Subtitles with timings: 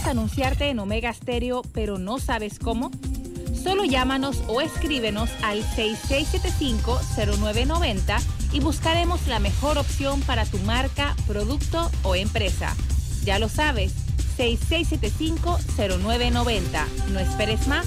[0.00, 2.90] ¿Quieres anunciarte en Omega Stereo pero no sabes cómo?
[3.52, 8.22] Solo llámanos o escríbenos al 6675-0990
[8.52, 12.74] y buscaremos la mejor opción para tu marca, producto o empresa.
[13.24, 13.92] Ya lo sabes,
[14.38, 16.86] 6675-0990.
[17.12, 17.86] No esperes más.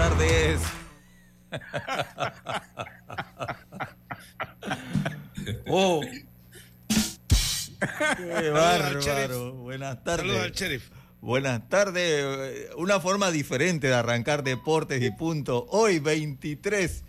[0.00, 0.60] Tardes.
[5.68, 6.00] oh.
[8.16, 9.52] Qué bárbaro.
[9.56, 10.26] Buenas tardes.
[10.26, 10.88] Saludos al sheriff.
[11.20, 12.70] Buenas tardes.
[12.76, 15.66] Una forma diferente de arrancar deportes y punto.
[15.68, 17.04] Hoy 23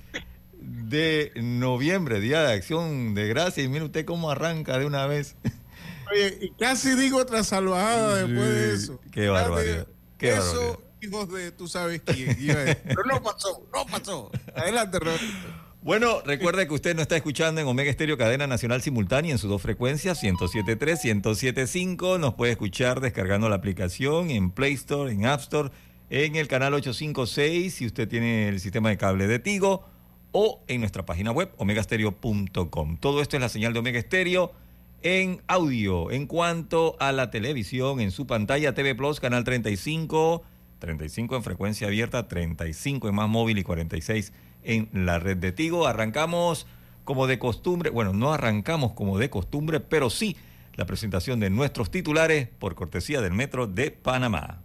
[0.60, 3.66] de noviembre, Día de Acción de Gracias.
[3.66, 5.38] Y mire usted cómo arranca de una vez.
[6.12, 9.00] Oye, y casi digo otra salvajada después de eso.
[9.14, 9.88] Qué barbaridad.
[10.18, 10.91] Qué eso, barbaridad.
[11.02, 12.36] Hijos de tú sabes quién.
[12.38, 14.32] Pero no pasó, no pasó.
[14.56, 15.26] Adelante, Roberto.
[15.84, 19.50] Bueno, recuerde que usted nos está escuchando en Omega Estéreo Cadena Nacional Simultánea en sus
[19.50, 22.20] dos frecuencias, 107.3, 107.5.
[22.20, 25.72] Nos puede escuchar descargando la aplicación en Play Store, en App Store,
[26.12, 29.84] en el canal 856 si usted tiene el sistema de cable de Tigo
[30.32, 32.98] o en nuestra página web omegastereo.com.
[32.98, 34.52] Todo esto es la señal de Omega Estéreo
[35.02, 36.12] en audio.
[36.12, 40.44] En cuanto a la televisión, en su pantalla TV Plus, canal 35,
[40.82, 45.88] 35 en frecuencia abierta, 35 en más móvil y 46 en la red de Tigo.
[45.88, 46.68] Arrancamos
[47.06, 50.36] como de costumbre, bueno, no arrancamos como de costumbre, pero sí
[50.76, 54.62] la presentación de nuestros titulares por cortesía del Metro de Panamá.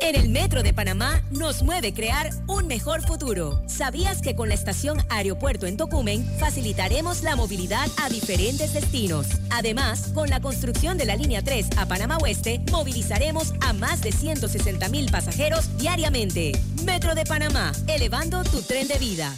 [0.00, 3.62] En el Metro de Panamá nos mueve crear un mejor futuro.
[3.66, 9.26] ¿Sabías que con la estación Aeropuerto en Tocumen facilitaremos la movilidad a diferentes destinos?
[9.50, 14.12] Además, con la construcción de la línea 3 a Panamá Oeste, movilizaremos a más de
[14.12, 16.52] 160 mil pasajeros diariamente.
[16.84, 19.36] Metro de Panamá, elevando tu tren de vida.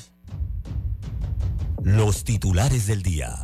[1.83, 3.34] Los titulares del día.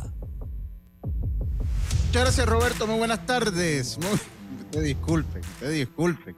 [2.07, 2.87] Muchas gracias, Roberto.
[2.87, 3.97] Muy buenas tardes.
[3.97, 4.17] Muy...
[4.71, 6.35] Te disculpen, te disculpen.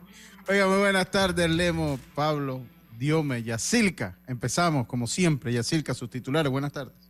[0.52, 2.60] Oiga, muy buenas tardes, Lemo, Pablo,
[2.98, 4.18] Diome, Yacilca.
[4.28, 6.52] Empezamos, como siempre, Yacilca, sus titulares.
[6.52, 7.10] Buenas tardes.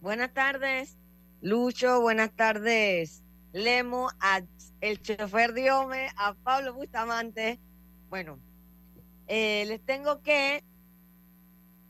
[0.00, 0.96] Buenas tardes,
[1.42, 2.00] Lucho.
[2.00, 4.08] Buenas tardes, Lemo,
[4.80, 7.60] el chofer Diome, a Pablo Bustamante.
[8.08, 8.38] Bueno,
[9.26, 10.64] eh, les tengo que.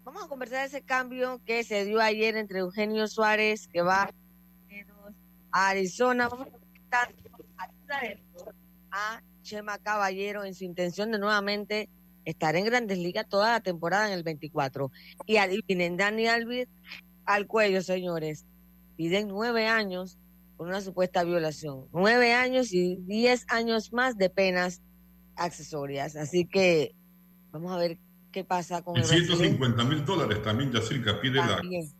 [0.02, 4.10] Vamos a conversar de ese cambio que se dio ayer entre Eugenio Suárez, que va
[5.52, 6.28] a Arizona.
[6.28, 6.48] Vamos
[6.90, 7.08] a
[8.90, 11.88] a Chema Caballero en su intención de nuevamente
[12.24, 14.90] estar en Grandes Ligas toda la temporada en el 24.
[15.26, 16.68] Y adivinen, Dani Alves
[17.24, 18.44] al cuello, señores.
[18.96, 20.18] Piden nueve años
[20.56, 21.86] por una supuesta violación.
[21.92, 24.82] Nueve años y diez años más de penas
[25.36, 26.16] accesorias.
[26.16, 26.94] Así que
[27.52, 27.98] vamos a ver
[28.32, 31.56] qué pasa con Y el 150 mil dólares también Yacirca pide la...
[31.58, 31.92] También.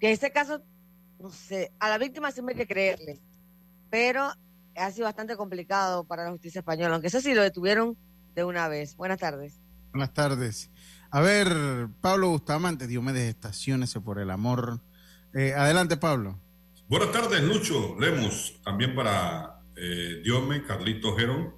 [0.00, 0.62] Que en este caso,
[1.18, 3.18] no sé, a la víctima siempre hay que creerle.
[3.90, 4.32] Pero
[4.78, 7.96] ha sido bastante complicado para la justicia española, aunque eso sí lo detuvieron
[8.34, 8.96] de una vez.
[8.96, 9.60] Buenas tardes.
[9.92, 10.70] Buenas tardes.
[11.10, 14.80] A ver, Pablo Bustamante, Diomedes Estaciones por el amor.
[15.34, 16.38] Eh, adelante, Pablo.
[16.88, 21.54] Buenas tardes, Lucho Lemos, también para eh, Diome, Carlito Gerón,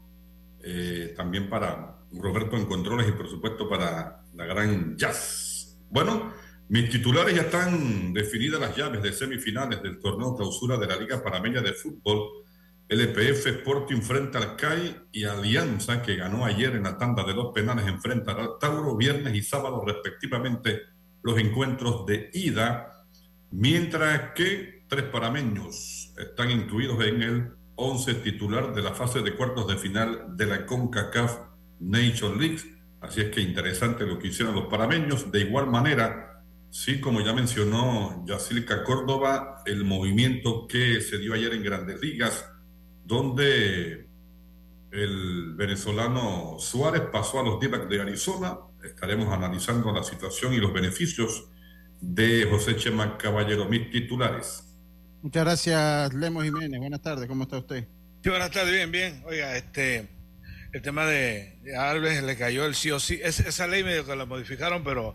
[0.63, 5.79] eh, también para Roberto en Controles y por supuesto para la gran Jazz.
[5.89, 6.33] Bueno,
[6.69, 11.23] mis titulares ya están definidas las llaves de semifinales del torneo clausura de la Liga
[11.23, 12.40] Panameña de Fútbol.
[12.91, 17.53] LPF Sporting frente al CAI y Alianza, que ganó ayer en la tanda de dos
[17.55, 20.81] penales, enfrenta al Tauro viernes y sábado respectivamente
[21.23, 23.07] los encuentros de ida,
[23.53, 29.69] mientras que tres parameños están incluidos en el 11 titular de la fase de cuartos
[29.69, 31.39] de final de la CONCACAF
[31.79, 32.59] Nation League.
[33.01, 35.31] Así es que interesante lo que hicieron los parameños.
[35.31, 41.55] De igual manera, sí, como ya mencionó Yacilca Córdoba, el movimiento que se dio ayer
[41.55, 42.51] en Grandes Ligas,
[43.05, 44.09] donde
[44.93, 48.59] el venezolano Suárez pasó a los d de Arizona.
[48.85, 51.49] Estaremos analizando la situación y los beneficios
[52.01, 54.65] de José Chema Caballero, mis titulares.
[55.23, 56.81] Muchas gracias, Lemos Jiménez.
[56.81, 57.87] Buenas tardes, ¿cómo está usted?
[58.23, 59.23] Sí, buenas tardes, bien, bien.
[59.27, 60.09] Oiga, este,
[60.73, 63.21] el tema de, de Alves le cayó el sí o sí.
[63.23, 65.15] Es, esa ley medio que la modificaron, pero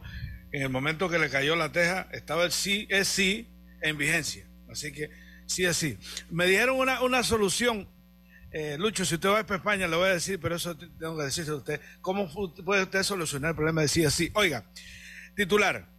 [0.52, 3.50] en el momento que le cayó la teja, estaba el sí es sí
[3.82, 4.48] en vigencia.
[4.70, 5.10] Así que
[5.46, 5.98] sí es sí.
[6.30, 7.88] Me dieron una, una solución.
[8.52, 11.24] Eh, Lucho, si usted va a España, le voy a decir, pero eso tengo que
[11.24, 11.82] decirse a usted.
[12.02, 12.32] ¿Cómo
[12.64, 14.32] puede usted solucionar el problema de sí es sí?
[14.34, 14.64] Oiga,
[15.36, 15.90] titular.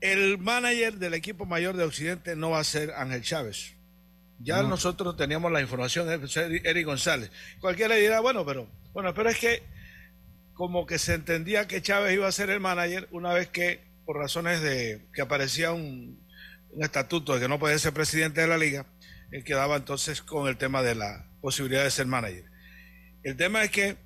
[0.00, 3.76] El manager del equipo mayor de Occidente no va a ser Ángel Chávez.
[4.40, 7.30] Ya nosotros teníamos la información de Eric González.
[7.60, 9.62] Cualquiera dirá, bueno, pero bueno, pero es que
[10.54, 14.16] como que se entendía que Chávez iba a ser el manager una vez que, por
[14.16, 16.21] razones de que aparecía un,
[16.80, 18.86] estatuto de que no podía ser presidente de la liga,
[19.30, 22.44] él quedaba entonces con el tema de la posibilidad de ser manager.
[23.22, 23.96] El tema es que,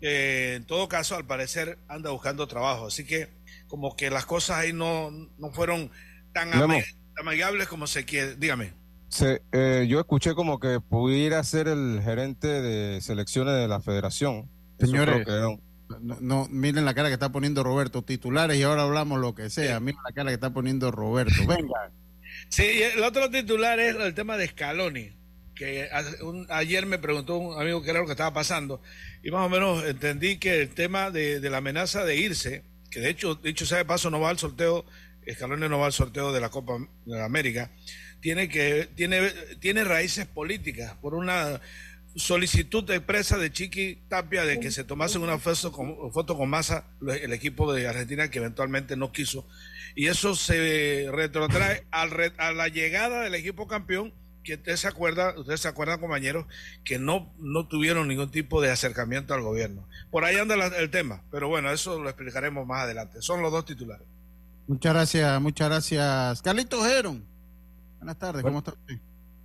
[0.00, 3.28] eh, en todo caso, al parecer anda buscando trabajo, así que
[3.68, 5.90] como que las cosas ahí no, no fueron
[6.32, 6.50] tan,
[7.18, 8.36] amigables como se quiere.
[8.36, 8.74] Dígame.
[9.52, 14.50] Eh, yo escuché como que pudiera ser el gerente de selecciones de la federación.
[14.78, 15.26] Señores,
[16.20, 18.02] no, miren la cara que está poniendo Roberto.
[18.02, 19.80] Titulares y ahora hablamos lo que sea.
[19.80, 21.46] Miren la cara que está poniendo Roberto.
[21.46, 21.90] Venga.
[22.48, 25.12] Sí, el otro titular es el tema de Scaloni.
[25.54, 25.88] Que
[26.50, 28.82] ayer me preguntó un amigo qué era lo que estaba pasando.
[29.22, 33.08] Y más o menos entendí que el tema de, la amenaza de irse, que de
[33.08, 34.84] hecho, dicho sea de paso, no va al sorteo,
[35.30, 36.74] Scaloni no va al sorteo de la Copa
[37.06, 37.70] de América
[38.20, 41.60] tiene que tiene tiene raíces políticas por una
[42.16, 46.86] solicitud expresa de Chiqui Tapia de que se tomasen una foto con, foto con masa
[47.06, 49.46] el equipo de Argentina que eventualmente no quiso
[49.96, 54.12] y eso se retrotrae al a la llegada del equipo campeón
[54.44, 56.46] que usted se acuerda, ustedes se acuerdan compañeros
[56.84, 59.88] que no no tuvieron ningún tipo de acercamiento al gobierno.
[60.10, 63.20] Por ahí anda el tema, pero bueno, eso lo explicaremos más adelante.
[63.20, 64.06] Son los dos titulares.
[64.68, 66.42] Muchas gracias, muchas gracias.
[66.42, 67.24] Carlitos Heron.
[67.98, 68.98] Buenas tardes, ¿cómo está usted?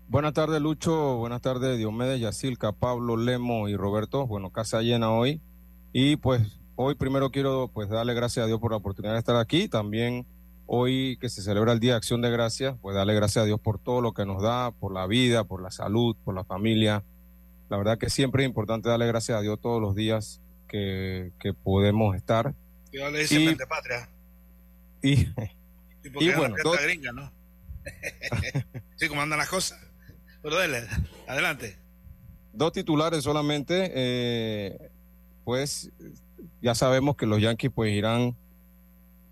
[0.07, 1.15] Buenas tardes, Lucho.
[1.15, 4.27] Buenas tardes, Diomedes, Yacilca, Pablo, Lemo y Roberto.
[4.27, 5.39] Bueno, casa llena hoy.
[5.93, 9.37] Y pues hoy primero quiero pues darle gracias a Dios por la oportunidad de estar
[9.37, 9.69] aquí.
[9.69, 10.27] También
[10.73, 13.59] hoy que se celebra el Día de Acción de Gracias, pues darle gracias a Dios
[13.59, 17.03] por todo lo que nos da, por la vida, por la salud, por la familia.
[17.67, 20.39] La verdad que siempre es importante darle gracias a Dios todos los días
[20.69, 22.55] que, podemos estar.
[22.89, 24.09] Dios le dice patria.
[25.03, 25.27] Y,
[26.03, 27.33] y, bueno, gringa, ¿no?
[28.95, 29.79] sí, como andan las cosas.
[30.43, 30.83] Pero dale,
[31.27, 31.79] adelante.
[32.53, 33.91] Dos titulares solamente.
[33.95, 34.91] Eh,
[35.43, 35.91] pues
[36.61, 38.37] ya sabemos que los Yankees pues irán,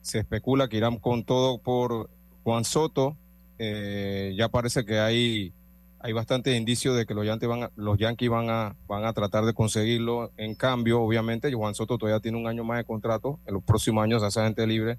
[0.02, 2.10] se especula que irán con todo por
[2.44, 3.18] Juan Soto.
[3.58, 5.54] Eh, ya parece que hay,
[6.00, 9.14] hay bastantes indicios de que los Yankees van a, los Yankees van a, van a
[9.14, 10.32] tratar de conseguirlo.
[10.38, 13.40] En cambio, obviamente, Juan Soto todavía tiene un año más de contrato.
[13.46, 14.98] En los próximos años hace gente libre.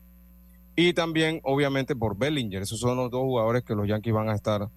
[0.77, 2.63] Y también, obviamente, por Bellinger.
[2.63, 4.69] Esos son los dos jugadores que los Yankees van a estar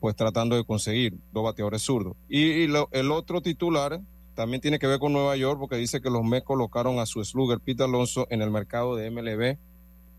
[0.00, 2.16] pues tratando de conseguir dos bateadores zurdos.
[2.28, 4.00] Y, el otro titular
[4.34, 7.22] también tiene que ver con Nueva York porque dice que los Mets colocaron a su
[7.22, 9.58] slugger Pete Alonso en el mercado de MLB.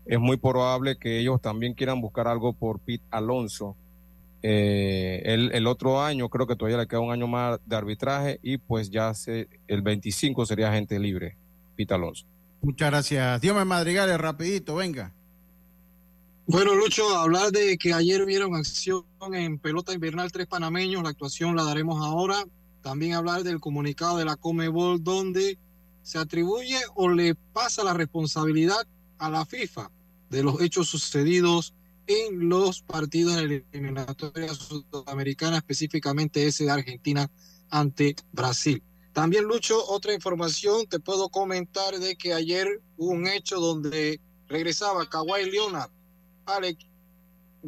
[0.04, 3.76] Es muy probable que ellos también quieran buscar algo por Pete Alonso.
[4.42, 8.58] Eh, el, otro año creo que todavía le queda un año más de arbitraje y
[8.58, 11.36] pues ya se, el 25 sería gente libre,
[11.76, 12.26] Pete Alonso.
[12.60, 13.40] Muchas gracias.
[13.40, 15.12] Dios me madrigales, rapidito, venga.
[16.46, 21.54] Bueno, Lucho, hablar de que ayer vieron acción en pelota invernal tres panameños, la actuación
[21.54, 22.44] la daremos ahora.
[22.82, 25.56] También hablar del comunicado de la Comebol donde
[26.02, 28.86] se atribuye o le pasa la responsabilidad
[29.22, 29.88] a la FIFA
[30.30, 31.74] de los hechos sucedidos
[32.08, 37.30] en los partidos de la eliminatoria sudamericana, específicamente ese de Argentina
[37.70, 38.82] ante Brasil.
[39.12, 45.08] También, Lucho, otra información, te puedo comentar de que ayer hubo un hecho donde regresaba
[45.08, 45.90] Kawhi Leonard
[46.46, 46.84] Alex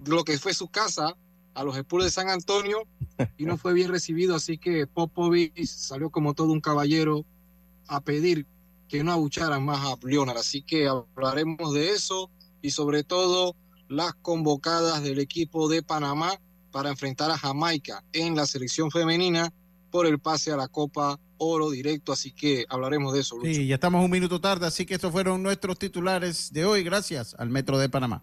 [0.07, 1.17] lo que fue su casa
[1.55, 2.89] a los Spurs de San Antonio
[3.37, 7.25] y no fue bien recibido, así que Popovich salió como todo un caballero
[7.87, 8.49] a pedir
[8.95, 12.31] que no abucharan más a Leonard, así que hablaremos de eso
[12.63, 13.57] y sobre todo
[13.89, 16.39] las convocadas del equipo de Panamá
[16.71, 19.53] para enfrentar a Jamaica en la selección femenina
[19.91, 23.37] por el pase a la Copa Oro directo, así que hablaremos de eso.
[23.43, 27.35] Sí, ya estamos un minuto tarde, así que estos fueron nuestros titulares de hoy, gracias
[27.37, 28.23] al Metro de Panamá.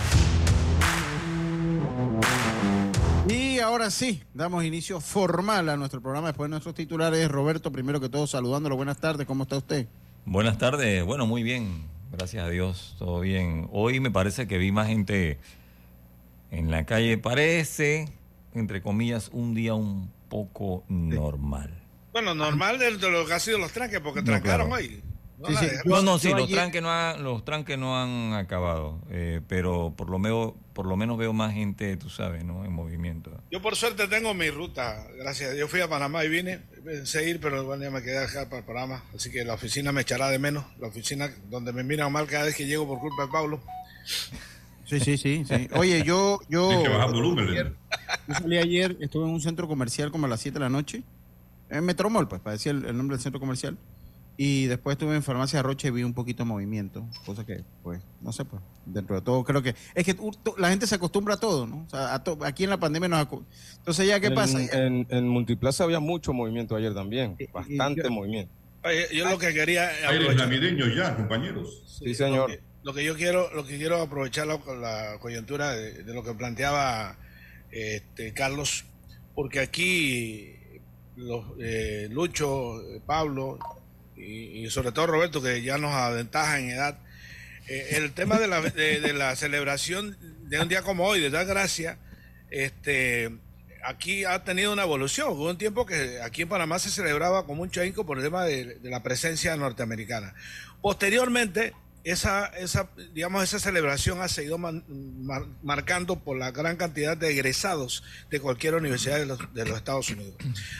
[3.71, 7.29] Ahora sí, damos inicio formal a nuestro programa después de nuestros titulares.
[7.29, 8.75] Roberto, primero que todo, saludándolo.
[8.75, 9.87] Buenas tardes, ¿cómo está usted?
[10.25, 13.67] Buenas tardes, bueno, muy bien, gracias a Dios, todo bien.
[13.71, 15.39] Hoy me parece que vi más gente
[16.51, 18.07] en la calle, parece
[18.53, 21.71] entre comillas, un día un poco normal.
[22.11, 24.83] Bueno, normal de, lo que ha sido los tranques, porque No, trancaron claro.
[24.83, 25.01] hoy.
[25.41, 25.65] No, Sí, sí.
[25.85, 29.91] No, no, sí, los ayer- tranques no han, los tranques no han acabado, eh, pero
[29.97, 32.63] por lo menos, por lo menos veo más gente, tú sabes, ¿no?
[32.63, 33.31] En movimiento.
[33.49, 35.55] Yo por suerte tengo mi ruta, gracias.
[35.57, 38.65] Yo fui a Panamá y vine, pensé ir, pero bueno, ya me quedé acá para
[38.65, 42.27] Panamá, así que la oficina me echará de menos, la oficina donde me miran mal
[42.27, 43.61] cada vez que llego por culpa de Pablo.
[44.85, 45.67] Sí, sí, sí, sí.
[45.73, 47.71] Oye, yo, yo, que bajar volumen, Leno.
[48.27, 51.03] yo salí ayer, estuve en un centro comercial como a las 7 de la noche,
[51.69, 53.77] en Metromol, pues, para decir el, el nombre del centro comercial.
[54.43, 58.01] Y después estuve en Farmacia Roche y vi un poquito de movimiento, cosa que, pues,
[58.21, 59.75] no sé, pues, dentro de todo creo que...
[59.93, 60.15] Es que
[60.57, 61.83] la gente se acostumbra a todo, ¿no?
[61.85, 63.27] O sea, a to- aquí en la pandemia nos...
[63.77, 64.59] Entonces, ¿ya qué en, pasa?
[64.59, 68.51] En, en Multiplaza había mucho movimiento ayer también, Y- y bastante yo- movimiento.
[69.13, 71.99] Yo lo que quería Aires aprovechar- navideños ya, compañeros.
[72.03, 72.49] Sí, señor.
[72.49, 76.13] Lo que, lo que yo quiero, lo que quiero aprovechar la, la coyuntura de, de
[76.15, 77.15] lo que planteaba
[77.69, 78.85] este, Carlos,
[79.35, 80.55] porque aquí
[81.15, 83.59] los, eh, Lucho, Pablo
[84.21, 86.97] y, y sobre todo Roberto, que ya nos aventaja en edad,
[87.67, 91.45] eh, el tema de la, de, la celebración de un día como hoy, de dar
[91.45, 91.97] gracia,
[92.49, 93.31] este,
[93.83, 95.29] aquí ha tenido una evolución.
[95.29, 98.43] Hubo un tiempo que aquí en Panamá se celebraba con mucho ahínco por el tema
[98.43, 100.33] de, la presencia norteamericana.
[100.81, 101.73] Posteriormente,
[102.03, 108.41] esa, esa, digamos, esa celebración ha seguido marcando por la gran cantidad de egresados de
[108.41, 110.33] cualquier universidad de los, de los Estados Unidos.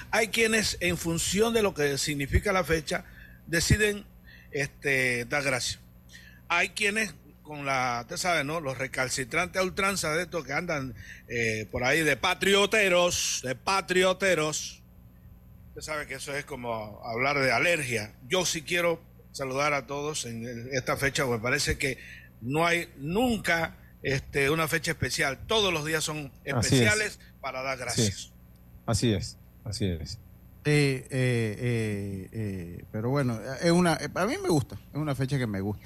[0.09, 3.05] Hay quienes, en función de lo que significa la fecha,
[3.51, 4.05] deciden
[4.51, 5.79] este, dar gracias.
[6.47, 8.61] Hay quienes con la, usted sabe, ¿no?
[8.61, 10.95] Los recalcitrantes a ultranza de estos que andan
[11.27, 14.81] eh, por ahí de patrioteros, de patrioteros.
[15.69, 18.13] Usted sabe que eso es como hablar de alergia.
[18.27, 19.01] Yo sí quiero
[19.33, 21.97] saludar a todos en esta fecha, porque me parece que
[22.39, 25.39] no hay nunca este, una fecha especial.
[25.45, 26.55] Todos los días son es.
[26.55, 28.31] especiales para dar gracias.
[28.85, 30.19] Así es, así es.
[30.65, 35.37] Eh, eh, eh, pero bueno, es una, eh, a mí me gusta, es una fecha
[35.37, 35.85] que me gusta.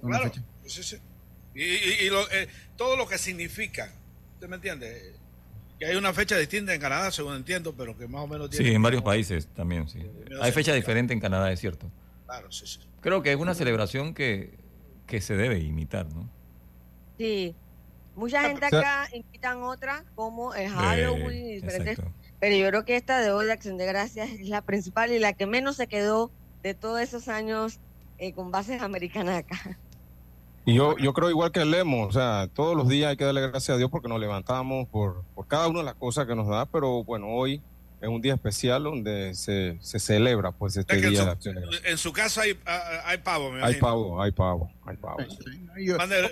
[0.00, 0.96] Una Claro, fecha- sí, sí.
[1.54, 3.92] Y, y- y lo- eh, todo lo que significa,
[4.34, 5.14] ¿usted me entiende?
[5.78, 8.68] Que hay una fecha distinta en Canadá, según entiendo, pero que más o menos tiene...
[8.68, 9.98] Sí, en varios países también, sí.
[10.40, 11.90] Hay fecha diferente en Canadá, es cierto.
[12.26, 12.78] Claro, sí, sí.
[13.00, 14.54] Creo que es una celebración que,
[15.06, 16.30] que se debe imitar, ¿no?
[17.18, 17.54] Sí.
[18.14, 21.98] Mucha gente o sea- acá invitan otra como el Halloween y diferentes.
[21.98, 22.12] exacto.
[22.42, 25.20] Pero yo creo que esta de hoy, de Acción de Gracias, es la principal y
[25.20, 26.32] la que menos se quedó
[26.64, 27.78] de todos esos años
[28.18, 29.78] eh, con bases americanas acá.
[30.64, 33.42] Y yo, yo creo igual que Lemo, o sea, todos los días hay que darle
[33.42, 36.48] gracias a Dios porque nos levantamos por, por cada una de las cosas que nos
[36.48, 37.62] da, pero bueno, hoy
[38.00, 41.26] es un día especial donde se, se celebra pues este Es que en, día su,
[41.26, 41.84] de acción de gracias.
[41.84, 43.80] en su casa hay, ah, hay pavo, me Hay imagino.
[43.86, 45.18] pavo, hay pavo, hay pavo.
[45.78, 46.30] Yo- Mande-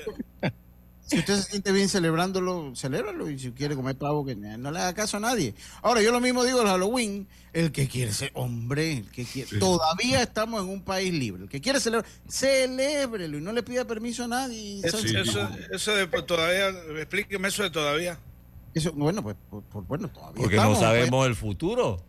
[1.07, 3.29] si usted se siente bien celebrándolo, celébralo.
[3.29, 5.55] Y si quiere comer pavo, que no le haga caso a nadie.
[5.83, 7.27] Ahora, yo lo mismo digo el Halloween.
[7.53, 9.59] El que quiere ser hombre, el que quiere.
[9.59, 11.45] Todavía estamos en un país libre.
[11.45, 14.81] El que quiere celebrar, celébrelo y no le pida permiso a nadie.
[14.85, 18.19] Eso, eso, eso de pues, todavía, explíqueme eso de todavía.
[18.73, 20.91] Eso, bueno, pues, pues, bueno, todavía Porque estamos, no pues.
[20.91, 22.05] sabemos el futuro.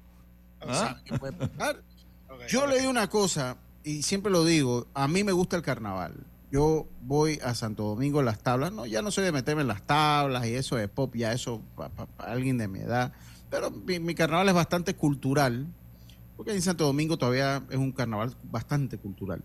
[0.60, 0.76] No ¿Ah?
[0.76, 1.82] sabe qué puede pasar.
[2.50, 6.14] Yo le digo una cosa, y siempre lo digo, a mí me gusta el carnaval.
[6.52, 9.86] Yo voy a Santo Domingo las tablas, no, ya no soy de meterme en las
[9.88, 13.14] tablas y eso de pop, ya eso para alguien de mi edad.
[13.50, 15.68] Pero mi, mi carnaval es bastante cultural,
[16.36, 19.44] porque en Santo Domingo todavía es un carnaval bastante cultural.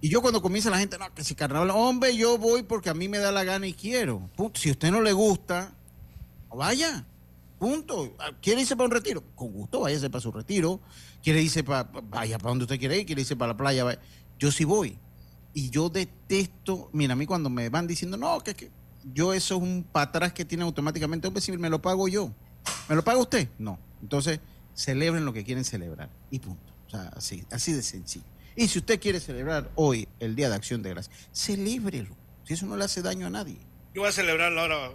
[0.00, 2.94] Y yo cuando comienza la gente, no, que si carnaval, hombre, yo voy porque a
[2.94, 4.28] mí me da la gana y quiero.
[4.34, 4.58] Punto.
[4.58, 5.72] Si usted no le gusta,
[6.52, 7.06] vaya.
[7.60, 8.12] Punto.
[8.18, 9.22] Ah, ¿Quiere irse para un retiro?
[9.36, 10.80] Con gusto, váyase para su retiro.
[11.22, 13.06] ¿Quiere irse para, vaya para donde usted quiere ir?
[13.06, 13.84] ¿Quiere irse para la playa?
[13.84, 14.00] Vaya.
[14.40, 14.98] Yo sí voy.
[15.54, 18.70] Y yo detesto, mira, a mí cuando me van diciendo, no, que, que
[19.12, 22.30] yo eso es un para atrás que tiene automáticamente, hombre, si me lo pago yo.
[22.88, 23.48] ¿Me lo paga usted?
[23.58, 23.78] No.
[24.00, 24.40] Entonces,
[24.74, 26.08] celebren lo que quieren celebrar.
[26.30, 26.72] Y punto.
[26.86, 28.24] O sea, así, así de sencillo.
[28.56, 32.14] Y si usted quiere celebrar hoy el Día de Acción de Gracias, celébrelo.
[32.44, 33.56] Si eso no le hace daño a nadie.
[33.94, 34.90] Yo voy a celebrarlo ahora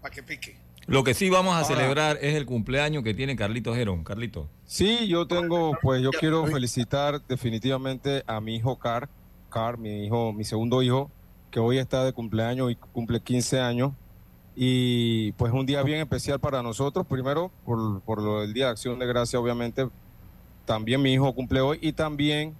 [0.00, 0.56] para que pique.
[0.86, 4.02] Lo que sí vamos a Ahora- celebrar es el cumpleaños que tiene Carlitos Gerón.
[4.02, 4.48] Carlito.
[4.64, 9.08] Sí, yo tengo, pues yo quiero felicitar definitivamente a mi hijo Car,
[9.50, 11.10] Car, mi hijo, mi segundo hijo,
[11.50, 13.92] que hoy está de cumpleaños y cumple 15 años.
[14.56, 18.70] Y pues un día bien especial para nosotros, primero por, por lo del Día de
[18.72, 19.88] Acción de Gracia, obviamente.
[20.64, 22.54] También mi hijo cumple hoy y también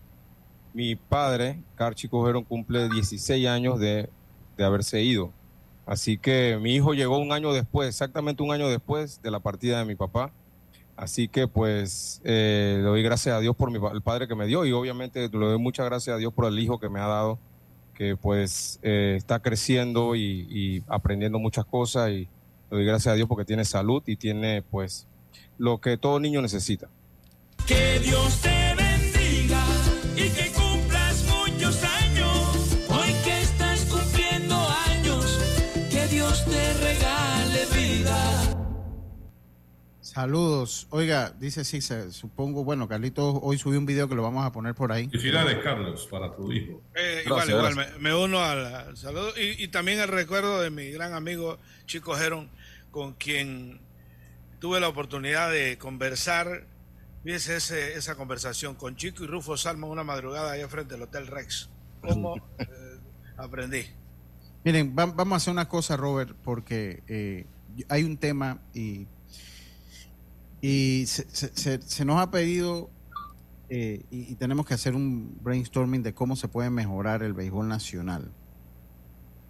[0.72, 4.08] mi padre, Car Chico Gerón, cumple 16 años de,
[4.56, 5.32] de haberse ido.
[5.86, 9.78] Así que mi hijo llegó un año después, exactamente un año después de la partida
[9.78, 10.32] de mi papá.
[10.96, 14.46] Así que pues eh, le doy gracias a Dios por mi, el padre que me
[14.46, 17.06] dio y obviamente le doy muchas gracias a Dios por el hijo que me ha
[17.06, 17.38] dado,
[17.94, 22.28] que pues eh, está creciendo y, y aprendiendo muchas cosas y,
[22.70, 25.06] Le doy gracias a Dios porque tiene salud y tiene pues
[25.58, 26.88] lo que todo niño necesita.
[27.66, 28.59] Que Dios te
[40.14, 40.88] Saludos.
[40.90, 44.50] Oiga, dice sí, se- supongo, bueno, Carlitos hoy subió un video que lo vamos a
[44.50, 45.08] poner por ahí.
[45.08, 46.82] Felicidades, Carlos, para tu hijo.
[46.96, 50.60] Eh, Gracias, igual, igual, me, me uno al, al saludo y, y también el recuerdo
[50.60, 52.50] de mi gran amigo Chico Geron,
[52.90, 53.80] con quien
[54.58, 56.66] tuve la oportunidad de conversar.
[57.22, 61.28] Fíjese ese- esa conversación con Chico y Rufo Salma una madrugada allá frente al Hotel
[61.28, 61.70] Rex.
[62.00, 62.66] ¿Cómo eh,
[63.36, 63.84] aprendí?
[64.64, 67.46] Miren, va- vamos a hacer una cosa, Robert, porque eh,
[67.88, 69.06] hay un tema y,
[70.60, 72.90] y se, se- se- se nos ha pedido
[73.68, 77.68] eh, y, y tenemos que hacer un brainstorming de cómo se puede mejorar el béisbol
[77.68, 78.30] nacional.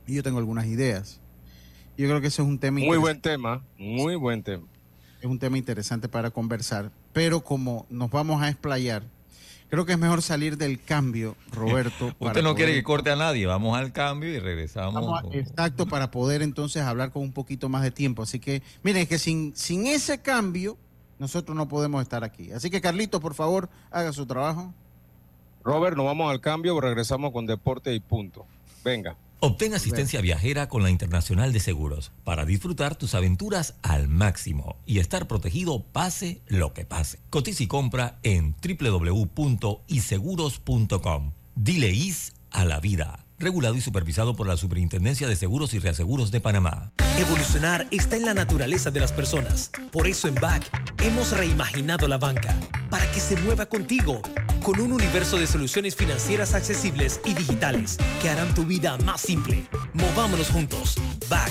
[0.06, 1.20] Y yo tengo algunas ideas.
[1.96, 4.66] Yo creo que ese es un tema Muy buen tema, muy buen tema.
[5.20, 9.02] es un tema interesante para conversar, pero como nos vamos a explayar,
[9.68, 12.14] creo que es mejor salir del cambio, Roberto.
[12.18, 13.46] para Usted no quiere que corte a nadie.
[13.46, 14.94] Vamos al cambio y regresamos.
[14.94, 18.22] Vamos a- exacto, para poder entonces hablar con un poquito más de tiempo.
[18.22, 20.78] Así que, miren, es que sin, sin ese cambio,
[21.20, 22.50] nosotros no podemos estar aquí.
[22.50, 24.74] Así que, Carlito, por favor, haga su trabajo.
[25.62, 28.46] Robert, nos vamos al cambio, regresamos con deporte y punto.
[28.82, 29.16] Venga.
[29.42, 34.98] Obtén asistencia viajera con la Internacional de Seguros para disfrutar tus aventuras al máximo y
[34.98, 37.20] estar protegido pase lo que pase.
[37.30, 41.32] Cotiza y compra en www.iseguros.com.
[41.54, 43.24] Dile is a la vida.
[43.40, 46.92] Regulado y supervisado por la Superintendencia de Seguros y Reaseguros de Panamá.
[47.18, 49.70] Evolucionar está en la naturaleza de las personas.
[49.90, 50.70] Por eso en BAC
[51.02, 52.54] hemos reimaginado la banca
[52.90, 54.20] para que se mueva contigo,
[54.62, 59.64] con un universo de soluciones financieras accesibles y digitales que harán tu vida más simple.
[59.94, 60.96] Movámonos juntos.
[61.30, 61.50] BAC.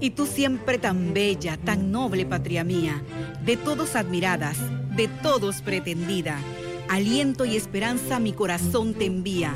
[0.00, 3.02] Y tú siempre tan bella, tan noble, patria mía,
[3.44, 4.56] de todos admiradas,
[4.94, 6.38] de todos pretendida,
[6.88, 9.54] aliento y esperanza mi corazón te envía,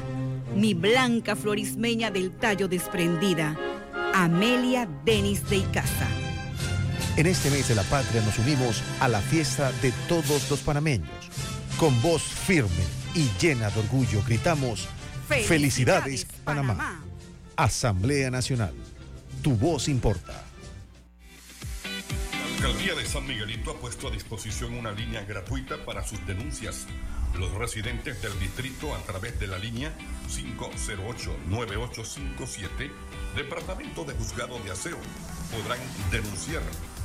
[0.57, 3.57] mi blanca florismeña del tallo desprendida,
[4.15, 6.09] Amelia Denis de Icaza.
[7.17, 11.11] En este mes de la patria nos unimos a la fiesta de todos los panameños.
[11.77, 14.89] Con voz firme y llena de orgullo gritamos,
[15.29, 17.05] ¡Felicidades, Felicidades, Panamá!
[17.57, 18.73] Asamblea Nacional,
[19.43, 20.45] tu voz importa.
[22.61, 26.87] La Alcaldía de San Miguelito ha puesto a disposición una línea gratuita para sus denuncias.
[27.37, 29.93] Los residentes del distrito a través de la línea
[30.29, 32.93] 508-9857,
[33.35, 34.99] Departamento de Juzgado de Aseo,
[35.51, 35.81] podrán
[36.13, 36.63] denunciar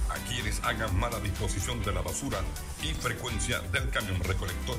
[0.09, 2.37] a quienes hagan mala disposición de la basura
[2.83, 4.77] y frecuencia del camión recolector.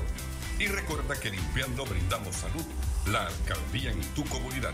[0.59, 2.63] Y recuerda que limpiando brindamos salud,
[3.07, 4.73] la alcaldía en tu comunidad.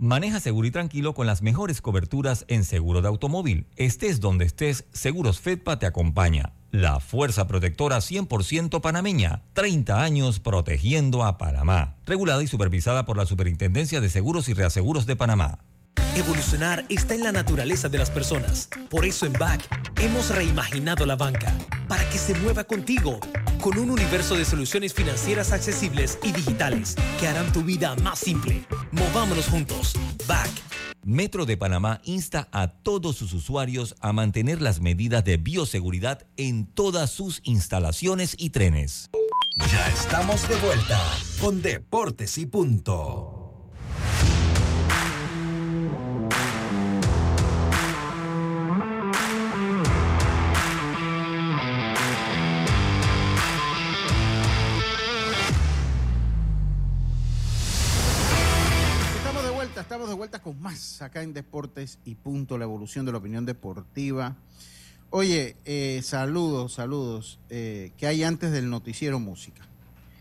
[0.00, 3.66] Maneja seguro y tranquilo con las mejores coberturas en seguro de automóvil.
[3.76, 6.54] Estés donde estés, Seguros Fedpa te acompaña.
[6.70, 9.42] La fuerza protectora 100% panameña.
[9.52, 11.96] 30 años protegiendo a Panamá.
[12.06, 15.58] Regulada y supervisada por la Superintendencia de Seguros y Reaseguros de Panamá.
[16.16, 18.68] Evolucionar está en la naturaleza de las personas.
[18.88, 19.68] Por eso en BAC
[20.00, 23.20] hemos reimaginado la banca para que se mueva contigo
[23.60, 28.64] con un universo de soluciones financieras accesibles y digitales que harán tu vida más simple.
[28.90, 29.94] Movámonos juntos.
[30.26, 30.50] BAC.
[31.04, 36.66] Metro de Panamá insta a todos sus usuarios a mantener las medidas de bioseguridad en
[36.66, 39.10] todas sus instalaciones y trenes.
[39.70, 41.00] Ya estamos de vuelta
[41.40, 43.39] con Deportes y Punto.
[60.30, 64.36] Vuelta, con más acá en Deportes y Punto, la evolución de la opinión deportiva.
[65.10, 67.40] Oye, eh, saludos, saludos.
[67.48, 69.66] Eh, ¿Qué hay antes del noticiero música?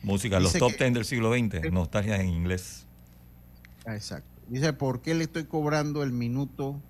[0.01, 2.87] Música, los top que- 10 del siglo XX, nostalgia en inglés.
[3.85, 4.27] Ah, Exacto.
[4.47, 6.81] Dice, ¿por qué le estoy cobrando el minuto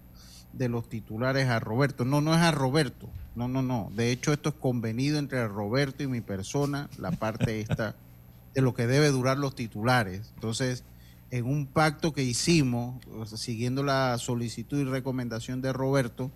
[0.53, 2.05] de los titulares a Roberto?
[2.05, 3.09] No, no es a Roberto.
[3.35, 3.91] No, no, no.
[3.97, 7.95] De hecho, esto es convenido entre Roberto y mi persona, la parte esta
[8.55, 10.31] de lo que debe durar los titulares.
[10.35, 10.85] Entonces,
[11.31, 13.01] en un pacto que hicimos,
[13.35, 16.31] siguiendo la solicitud y recomendación de Roberto,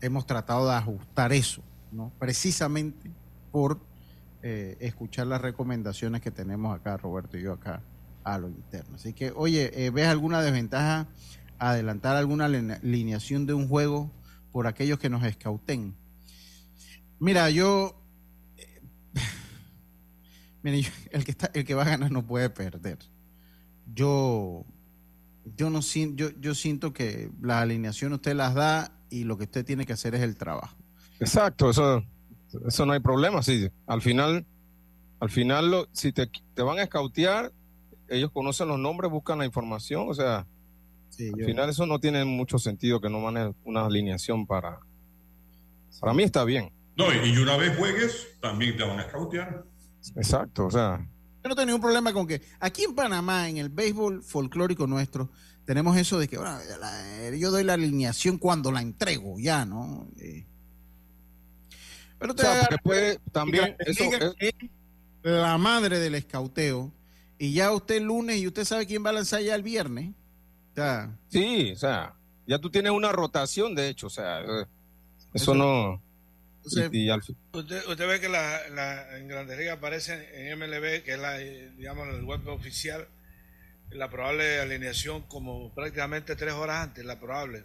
[0.00, 1.62] hemos tratado de ajustar eso,
[1.92, 2.12] ¿no?
[2.18, 3.10] Precisamente
[3.50, 3.80] por
[4.42, 7.82] eh, escuchar las recomendaciones que tenemos acá, Roberto y yo acá,
[8.24, 8.96] a lo interno.
[8.96, 11.08] Así que, oye, eh, ¿ves alguna desventaja
[11.58, 14.12] adelantar alguna line- alineación de un juego
[14.52, 15.94] por aquellos que nos escauten?
[17.18, 18.00] Mira, yo,
[18.58, 18.80] eh,
[20.82, 22.98] yo- el que está, el que va a ganar no puede perder.
[23.94, 24.64] Yo,
[25.56, 29.44] yo no siento, yo, yo siento que las alineaciones usted las da y lo que
[29.44, 30.76] usted tiene que hacer es el trabajo.
[31.20, 32.02] Exacto, eso,
[32.66, 33.42] eso no hay problema.
[33.42, 34.46] Sí, al final,
[35.20, 37.52] al final, lo- si te, te van a escautear,
[38.08, 40.46] ellos conocen los nombres, buscan la información, o sea, al
[41.40, 44.78] yo- final eso no tiene mucho sentido que no manejen una alineación para.
[46.00, 46.70] Para mí está bien.
[46.96, 49.64] No, y y una vez juegues, también te van a escautear.
[50.16, 51.04] Exacto, o sea,
[51.42, 55.30] Yo no tengo ningún problema con que aquí en Panamá, en el béisbol folclórico nuestro,
[55.64, 60.08] tenemos eso de que bueno, la- yo doy la alineación cuando la entrego, ya, ¿no?
[60.18, 60.44] Eh,
[62.18, 64.04] pero O sea, te- puede también Te eso
[64.40, 64.52] es-
[65.22, 66.92] la madre del escauteo
[67.38, 70.12] y ya usted el lunes y usted sabe quién va a lanzar ya el viernes.
[71.28, 72.14] Sí, o sea,
[72.46, 74.66] ya tú tienes una rotación, de hecho, o sea, eh,
[75.34, 76.02] eso no.
[76.76, 80.28] Entonces, y- y al fin- Usted, usted ve que la, la- en Grandes Ligas aparece
[80.34, 83.08] en MLB, que es la, digamos, el web oficial,
[83.90, 87.64] la probable alineación como prácticamente tres horas antes, la probable.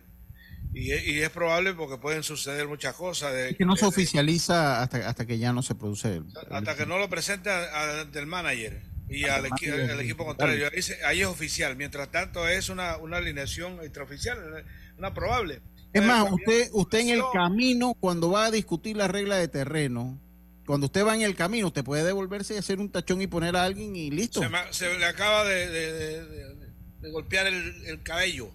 [0.73, 3.33] Y, es- y es probable porque pueden suceder muchas cosas.
[3.33, 6.23] De, es que no se de- oficializa hasta, hasta que ya no se produce el,
[6.49, 10.69] hasta que no lo presente a- a- del manager y al, equi- equipo contrario.
[10.73, 11.75] Ahí, se- ahí es oficial.
[11.75, 14.65] Mientras tanto, es una, una alineación extraoficial,
[14.97, 15.61] una probable.
[15.93, 20.19] Es más, usted, usted en el camino, cuando va a discutir la regla de terreno,
[20.65, 23.55] cuando usted va en el camino, usted puede devolverse y hacer un tachón y poner
[23.55, 24.41] a alguien y listo.
[24.41, 26.53] Se, se le acaba de, de- de- de-
[27.01, 28.49] de golpear el, el cabello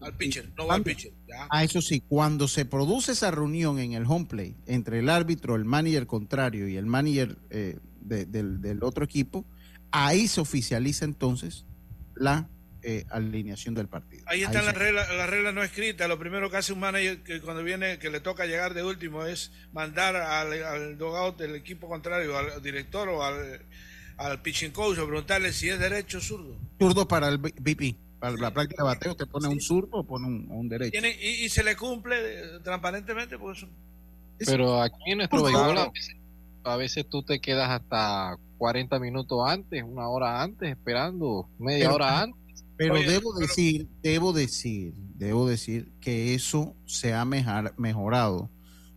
[0.00, 1.12] al pitcher, no va al pitcher.
[1.28, 1.46] ya.
[1.48, 5.54] Ah, eso sí, cuando se produce esa reunión en el home play entre el árbitro,
[5.54, 9.44] el manager contrario y el manager eh, de- del, del otro equipo,
[9.92, 11.64] ahí se oficializa entonces
[12.16, 12.48] la
[12.86, 14.22] eh, alineación del partido.
[14.26, 16.08] Ahí están las reglas, las reglas no escritas.
[16.08, 19.24] Lo primero que hace un manager que cuando viene, que le toca llegar de último,
[19.24, 23.60] es mandar al, al dogout del equipo contrario, al director o al,
[24.18, 26.56] al pitching coach, a preguntarle si es derecho o zurdo.
[26.78, 30.26] zurdo para el BP, para la práctica de bateo, usted pone un zurdo o pone
[30.26, 30.92] un, un derecho.
[30.92, 33.64] Tiene- y, y se le cumple eh, transparentemente, pues
[34.44, 35.56] Pero aquí en nuestro Claro.
[35.58, 36.16] béisbol a veces,
[36.64, 41.94] a veces tú te quedas hasta 40 minutos antes, una hora antes, esperando, media Pero-
[41.96, 42.43] hora antes.
[42.76, 48.50] Pero Oye, debo decir, debo decir, debo decir que eso se ha mejorado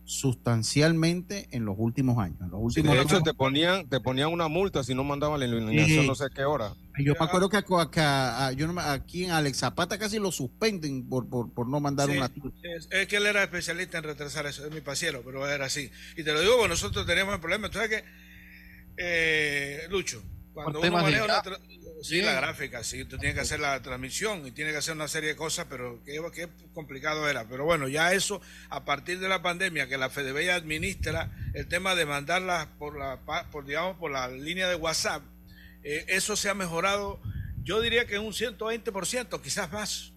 [0.04, 2.38] sustancialmente en los últimos años.
[2.40, 3.24] En los últimos De hecho, años.
[3.24, 6.06] te ponían, te ponían una multa si no mandaban la iluminación Sí.
[6.06, 6.72] no sé qué hora.
[6.98, 11.08] Yo me acuerdo que, a- que a- yo aquí en Alex Zapata casi lo suspenden
[11.08, 12.30] por, por, por no mandar Sí, una.
[12.76, 15.90] es, es que él era especialista en retrasar eso, es mi pasiero, pero era así.
[16.16, 17.70] Y te lo digo, porque nosotros teníamos el problema.
[17.72, 18.04] Sabes que,
[18.96, 21.42] eh, Lucho, cuando uno maneja una...
[22.02, 25.08] Sí, la gráfica, sí, tú tienes que hacer la transmisión y tienes que hacer una
[25.08, 27.48] serie de cosas, pero qué, qué complicado era.
[27.48, 31.66] Pero bueno, ya eso, a partir de la pandemia, que la FEDEBE ya administra el
[31.66, 35.22] tema de mandarlas por la, por, digamos, por la línea de WhatsApp,
[35.82, 37.20] eh, eso se ha mejorado,
[37.62, 40.12] yo diría que en un 120%, quizás más.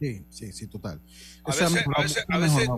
[0.00, 1.00] Sí, sí, sí, total.
[1.44, 2.68] A veces, a veces, a veces.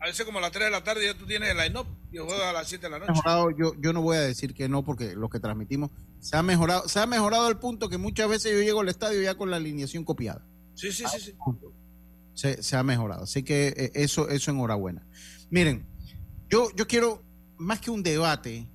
[0.00, 2.18] A veces como a las 3 de la tarde ya tú tienes el line-up y
[2.18, 3.12] juego a las 7 de la noche.
[3.12, 6.42] mejorado, yo, yo no voy a decir que no, porque lo que transmitimos se ha
[6.42, 9.50] mejorado, se ha mejorado al punto que muchas veces yo llego al estadio ya con
[9.50, 10.46] la alineación copiada.
[10.74, 11.20] Sí, sí, sí.
[11.20, 11.32] sí.
[12.34, 13.24] Se, se ha mejorado.
[13.24, 15.04] Así que eh, eso, eso enhorabuena.
[15.50, 15.86] Miren,
[16.48, 17.22] yo, yo quiero
[17.56, 18.68] más que un debate,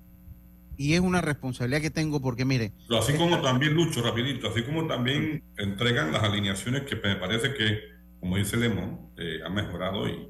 [0.77, 4.63] y es una responsabilidad que tengo, porque mire, Pero así como también, Lucho, rapidito, así
[4.63, 7.79] como también entregan las alineaciones que me parece que,
[8.19, 10.29] como dice Lemon, eh, ha mejorado y,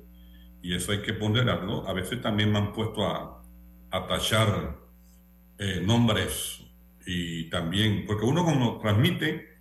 [0.64, 1.88] y eso hay que ponderarlo.
[1.88, 3.44] A veces también me han puesto a,
[3.92, 4.80] a tachar
[5.60, 6.62] eh, nombres
[7.06, 9.60] y también, porque uno como transmite,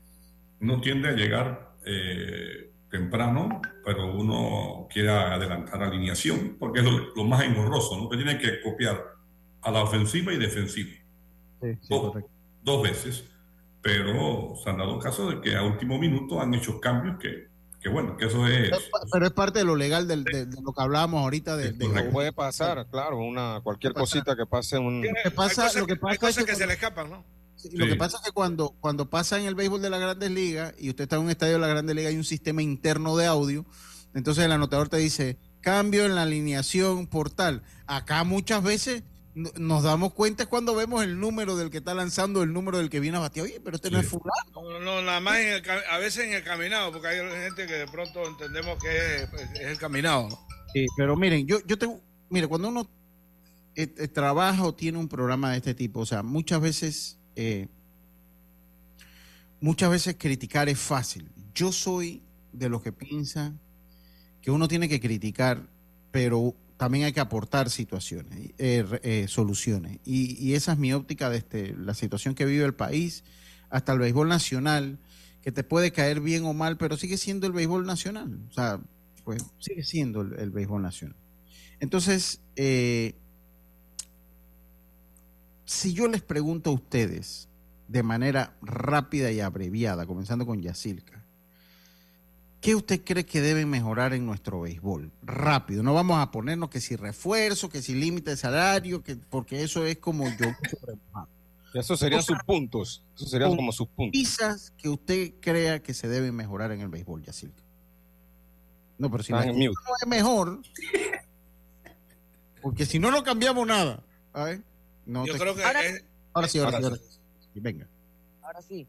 [0.60, 7.24] uno tiende a llegar eh, temprano, pero uno quiere adelantar alineación, porque es lo, lo
[7.24, 8.08] más engorroso, ¿no?
[8.08, 9.02] Que tiene que copiar
[9.60, 11.02] a la ofensiva y defensiva
[11.88, 12.14] dos,
[12.62, 13.28] dos veces,
[13.80, 17.48] pero se han dado casos de que a último minuto han hecho cambios que,
[17.82, 18.70] que bueno, que eso es...
[19.10, 21.88] pero es parte de lo legal del- de, de lo que hablábamos ahorita de, de-
[21.88, 25.02] No puede pasar, claro, una cualquier cosita que pase un...
[25.02, 27.24] Lo que pasa, lo que pasa es que, que se le escapan, ¿no?
[27.56, 30.30] Sí, Lo que pasa es que cuando, cuando pasa en el béisbol de las grandes
[30.30, 33.16] ligas y usted está en un estadio de la grandes ligas hay un sistema interno
[33.16, 33.64] de audio,
[34.14, 37.62] entonces el anotador te dice, cambio en la alineación por tal.
[37.86, 42.42] Acá muchas veces nos damos cuenta es cuando vemos el número del que está lanzando,
[42.42, 43.46] el número del que viene a batear.
[43.46, 44.30] Oye, pero este no es fulano.
[44.54, 47.72] No, no, nada más en el, a veces en el caminado, porque hay gente que
[47.72, 50.28] de pronto entendemos que es, es el caminado.
[50.74, 52.88] Sí, pero miren, yo, yo tengo, mire, cuando uno
[53.74, 57.68] eh, eh, trabaja o tiene un programa de este tipo, o sea, muchas veces, eh,
[59.60, 61.30] muchas veces criticar es fácil.
[61.54, 63.58] Yo soy de los que piensan
[64.42, 65.62] que uno tiene que criticar,
[66.10, 70.00] pero también hay que aportar situaciones, eh, eh, soluciones.
[70.04, 73.22] Y, esa es mi óptica desde la situación que vive el país
[73.70, 74.98] hasta el béisbol nacional,
[75.42, 78.36] que te puede caer bien o mal, pero sigue siendo el béisbol nacional.
[78.50, 78.80] O sea,
[79.22, 81.16] pues sigue siendo el, el béisbol nacional.
[81.78, 83.14] Entonces, eh,
[85.64, 87.48] si yo les pregunto a ustedes
[87.86, 91.21] de manera rápida y abreviada, comenzando con Yacilca,
[92.62, 95.10] ¿qué usted cree que deben mejorar en nuestro béisbol?
[95.22, 99.62] Rápido, no vamos a ponernos que si refuerzo, que si límite de salario, que, porque
[99.62, 100.46] eso es como yo.
[101.74, 103.02] Eso serían O sea, sus puntos.
[103.16, 104.12] Eso serían como sus puntos.
[104.12, 107.62] Quizás que usted crea que se deben mejorar en el béisbol, Yacilca.
[108.98, 109.56] No, pero si no es
[110.06, 110.60] mejor,
[112.60, 114.02] porque si no, no cambiamos nada.
[114.34, 114.62] A ver,
[115.06, 116.96] no Yo te- creo que ahora, es- ahora sí, ahora, ahora sí, ahora
[117.54, 117.60] sí.
[117.60, 117.88] Venga.
[118.42, 118.86] Ahora sí.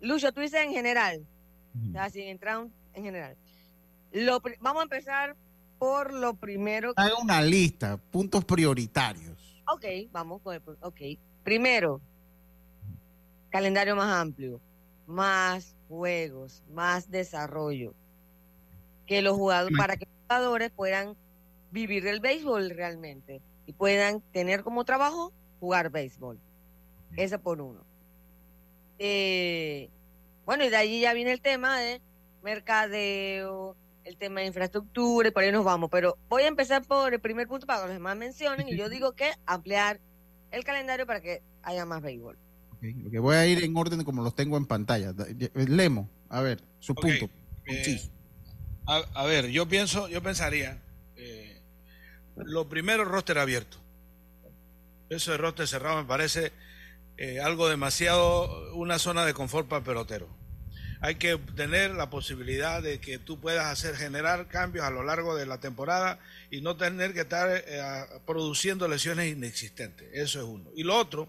[0.00, 1.24] Lucho, tú dices en general.
[1.88, 3.36] O sea, sin entrar en general.
[4.12, 5.36] Lo, vamos a empezar
[5.78, 6.92] por lo primero.
[6.96, 9.62] Haga una lista, puntos prioritarios.
[9.72, 10.62] Ok, vamos con el.
[10.80, 11.00] Ok.
[11.42, 12.00] Primero,
[13.50, 14.60] calendario más amplio,
[15.06, 17.94] más juegos, más desarrollo.
[19.06, 21.16] Que los jugadores, para que los jugadores puedan
[21.70, 26.38] vivir el béisbol realmente y puedan tener como trabajo jugar béisbol.
[27.16, 27.84] Eso por uno.
[28.98, 29.90] Eh,
[30.46, 32.00] bueno, y de allí ya viene el tema de
[32.42, 35.90] mercadeo, el tema de infraestructura, y por ahí nos vamos.
[35.90, 38.88] Pero voy a empezar por el primer punto para que los demás mencionen, y yo
[38.88, 40.00] digo que ampliar
[40.50, 42.38] el calendario para que haya más béisbol.
[42.72, 45.12] Ok, lo que voy a ir en orden como los tengo en pantalla.
[45.12, 47.28] Da- Lemo, a ver, su punto.
[47.66, 48.10] eh, Sí.
[48.86, 50.80] a, a ver, yo pienso, yo pensaría,
[51.16, 51.60] eh,
[52.36, 53.78] lo primero, roster abierto.
[55.08, 56.52] Eso de roster cerrado me parece
[57.18, 60.28] eh, algo demasiado, una zona de confort para el pelotero.
[61.00, 65.34] Hay que tener la posibilidad de que tú puedas hacer, generar cambios a lo largo
[65.36, 66.18] de la temporada
[66.50, 67.82] y no tener que estar eh,
[68.26, 70.08] produciendo lesiones inexistentes.
[70.12, 70.70] Eso es uno.
[70.74, 71.28] Y lo otro,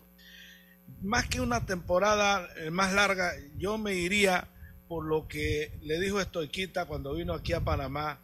[1.02, 4.47] más que una temporada eh, más larga, yo me iría
[4.88, 8.19] por lo que le dijo Estoiquita cuando vino aquí a Panamá.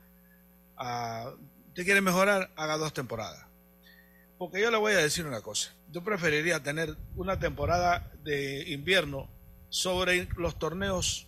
[0.77, 1.33] a-
[1.67, 2.51] ¿Usted quiere mejorar?
[2.55, 3.45] Haga dos temporadas.
[4.37, 5.73] Porque yo le voy a decir una cosa.
[5.93, 9.29] Yo preferiría tener una temporada de invierno
[9.69, 11.27] sobre los torneos.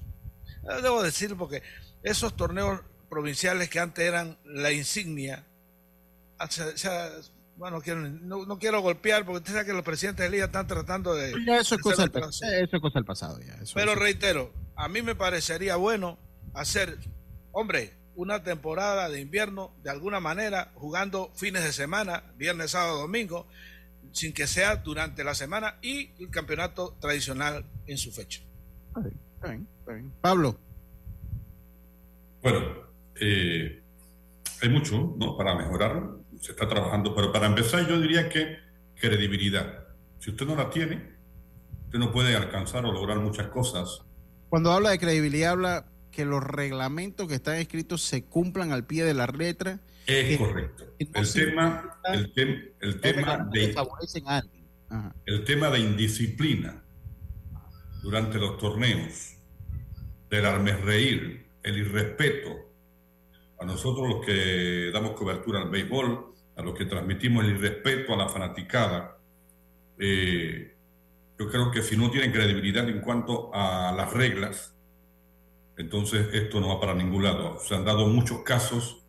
[0.70, 1.62] eh, Debo decir, porque
[2.02, 5.46] esos torneos provinciales que antes eran la insignia,
[6.40, 6.50] ah,
[7.58, 10.68] bueno, quiero- no, no quiero golpear porque usted sabe que los presidentes de liga están
[10.68, 11.32] tratando de...
[11.46, 13.54] Ya eso es cosa del, eso es cosa del pasado ya.
[13.62, 16.18] eso- Pero eso- reitero, a mí me parecería bueno
[16.54, 16.98] hacer,
[17.52, 23.48] hombre, una temporada de invierno de alguna manera, jugando fines de semana, viernes, sábado, domingo,
[24.16, 28.42] sin que sea durante la semana y el campeonato tradicional en su fecha.
[28.88, 29.02] Está
[29.50, 30.14] bien, está bien.
[30.22, 30.58] Pablo.
[32.42, 32.60] Bueno,
[33.20, 33.84] eh,
[34.62, 35.36] hay mucho ¿no?
[35.36, 38.58] para mejorar, se está trabajando, pero para empezar yo diría que
[38.96, 39.86] credibilidad.
[40.20, 41.12] Si usted no la tiene,
[41.84, 44.00] usted no puede alcanzar o lograr muchas cosas.
[44.48, 49.04] Cuando habla de credibilidad, habla que los reglamentos que están escritos se cumplan al pie
[49.04, 49.82] de la letra.
[50.08, 50.86] Es que- correcto.
[50.98, 54.44] que no El tema, el, tem- el tema de a.
[54.88, 55.16] Ajá.
[55.26, 56.84] el tema de indisciplina
[58.04, 59.36] durante los torneos,
[60.30, 62.50] del armerreír, el irrespeto,
[63.60, 68.18] a nosotros los que damos cobertura al béisbol, a los que transmitimos el irrespeto a
[68.18, 69.18] la fanaticada,
[69.98, 70.76] eh,
[71.40, 74.76] yo creo que si no tienen credibilidad en cuanto a las reglas,
[75.78, 77.60] entonces esto no va para ningún lado.
[77.60, 79.05] Se han dado muchos casos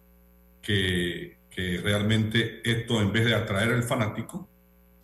[0.66, 1.36] que,
[1.82, 4.48] realmente esto, en vez de atraer al fanático,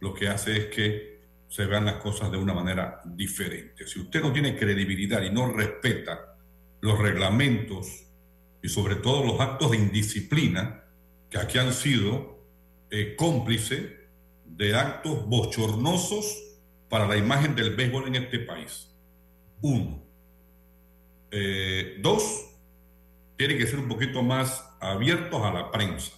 [0.01, 3.87] lo que hace es que se vean las cosas de una manera diferente.
[3.87, 6.37] Si usted no tiene credibilidad y no respeta
[6.81, 8.07] los reglamentos
[8.63, 10.85] y sobre todo los actos de indisciplina
[11.31, 12.45] que aquí han sido
[12.91, 13.93] eh, cómplices
[14.45, 18.91] de actos bochornosos para la imagen del béisbol en este país.
[19.63, 20.03] Uno.
[21.31, 22.51] Eh, dos,
[23.37, 26.13] tiene que ser un poquito más abiertos a la prensa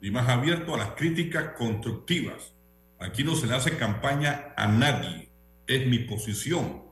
[0.00, 2.54] y más abiertos a las críticas constructivas.
[2.98, 5.28] Aquí no se le hace campaña a nadie,
[5.66, 6.82] es mi posición.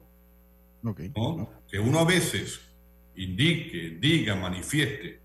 [0.82, 0.94] ¿no?
[0.94, 2.60] Que uno a veces
[3.16, 5.20] indique, diga, manifieste,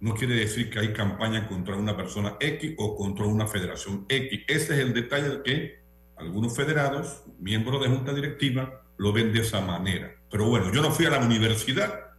[0.00, 4.40] no quiere decir que hay campaña contra una persona X o contra una federación X.
[4.48, 5.82] Ese es el detalle de que
[6.16, 10.12] algunos federados, miembros de junta directiva, lo ven de esa manera.
[10.28, 12.12] Pero bueno, yo no fui a la universidad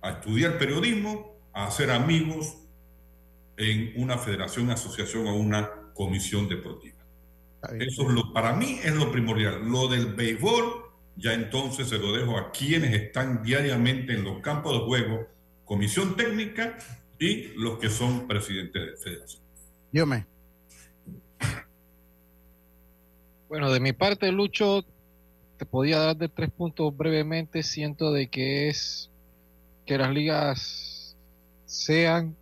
[0.00, 2.56] a estudiar periodismo, a hacer amigos
[3.56, 6.96] en una federación, asociación o una comisión deportiva.
[7.78, 9.68] Eso es lo, para mí es lo primordial.
[9.70, 10.84] Lo del béisbol,
[11.16, 15.26] ya entonces se lo dejo a quienes están diariamente en los campos de juego,
[15.64, 16.78] comisión técnica
[17.18, 19.42] y los que son presidentes de federación.
[19.92, 20.26] Yo me.
[23.48, 24.84] Bueno, de mi parte, Lucho,
[25.58, 27.62] te podía dar de tres puntos brevemente.
[27.62, 29.10] Siento de que es
[29.84, 30.89] que las ligas
[31.70, 32.36] sean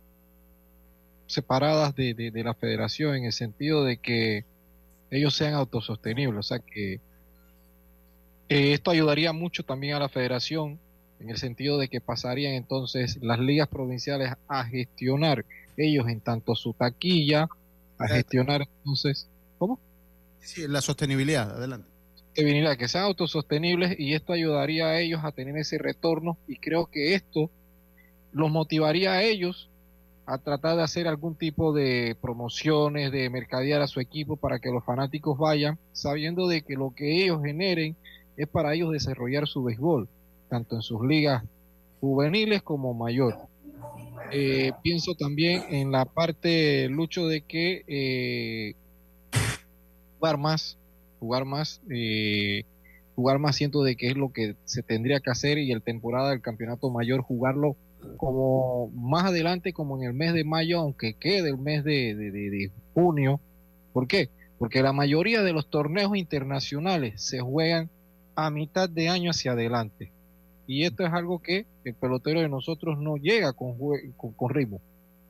[1.27, 4.45] separadas de, de- de la federación en el sentido de que
[5.11, 6.39] ellos sean autosostenibles.
[6.39, 7.01] O sea que
[8.49, 10.81] eh, esto ayudaría mucho también a la federación
[11.19, 15.45] en el sentido de que pasarían entonces las ligas provinciales a gestionar
[15.77, 17.51] ellos en tanto su taquilla,
[17.97, 19.81] a gestionar entonces, ¿cómo?
[20.39, 21.89] Sí, la sostenibilidad, adelante.
[22.13, 26.87] sostenibilidad, que sean autosostenibles y esto ayudaría a ellos a tener ese retorno y creo
[26.87, 27.51] que esto
[28.31, 29.69] los motivaría a ellos
[30.25, 34.69] a tratar de hacer algún tipo de promociones, de mercadear a su equipo para que
[34.69, 37.95] los fanáticos vayan sabiendo de que lo que ellos generen
[38.37, 40.07] es para ellos desarrollar su béisbol,
[40.47, 41.43] tanto en sus ligas
[41.99, 43.35] juveniles como mayor.
[44.31, 48.75] Eh, pienso también en la parte, Lucho, de que eh,
[50.19, 50.77] jugar más,
[51.19, 52.65] jugar más, eh,
[53.15, 56.29] jugar más siento de que es lo que se tendría que hacer y el temporada
[56.29, 57.75] del campeonato mayor jugarlo
[58.17, 62.71] como más adelante como en el mes de mayo aunque quede el mes de, de-
[62.93, 63.39] junio
[63.93, 64.29] ¿por qué?
[64.57, 67.89] porque la mayoría de los torneos internacionales se juegan
[68.35, 70.11] a mitad de año hacia adelante
[70.67, 73.75] y esto es algo que el pelotero de nosotros no llega con,
[74.17, 74.81] con, con ritmo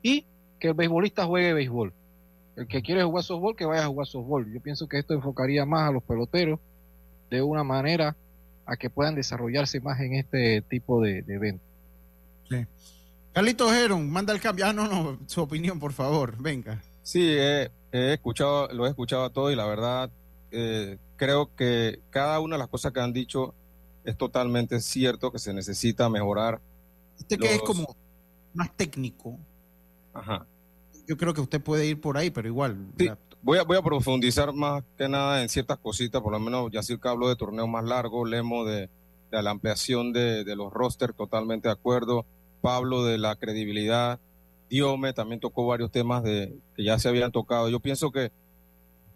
[0.02, 0.24] y
[0.58, 1.92] que el beisbolista juegue béisbol
[2.56, 4.52] el que quiere jugar softball, que vaya a jugar softball.
[4.52, 6.60] Yo pienso que esto enfocaría más a los peloteros
[7.30, 8.16] de una manera
[8.66, 11.69] a que puedan desarrollarse más en este tipo de eventos.
[13.32, 14.66] Carlitos Heron, manda el cambio.
[14.66, 16.82] Ah, no, no, su opinión, por favor, venga.
[17.02, 20.10] Sí, he, he escuchado, lo he escuchado a todo y la verdad
[20.50, 23.54] eh, creo que cada una de las cosas que han dicho
[24.04, 26.60] es totalmente cierto que se necesita mejorar.
[27.18, 27.94] Usted que es como
[28.52, 29.38] más técnico,
[30.12, 30.44] Ajá.
[31.06, 32.76] yo creo que usted puede ir por ahí, pero igual.
[32.98, 36.70] la- Voy a, voy a profundizar más que nada en ciertas cositas, por lo menos
[36.72, 38.90] Yacir habló de torneos más largos, Lemo de,
[39.30, 42.26] de la ampliación de, de los rosters, totalmente de acuerdo,
[42.60, 44.20] Pablo de la credibilidad,
[44.70, 47.68] Diome también tocó varios temas de, que ya se habían tocado.
[47.68, 48.30] Yo pienso que,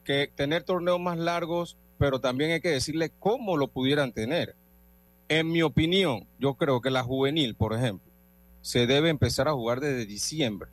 [0.02, 4.56] que tener torneos más largos, pero también hay que decirle cómo lo pudieran tener.
[5.28, 8.12] En mi opinión, yo creo que la juvenil, por ejemplo,
[8.62, 10.70] se debe empezar a jugar desde diciembre.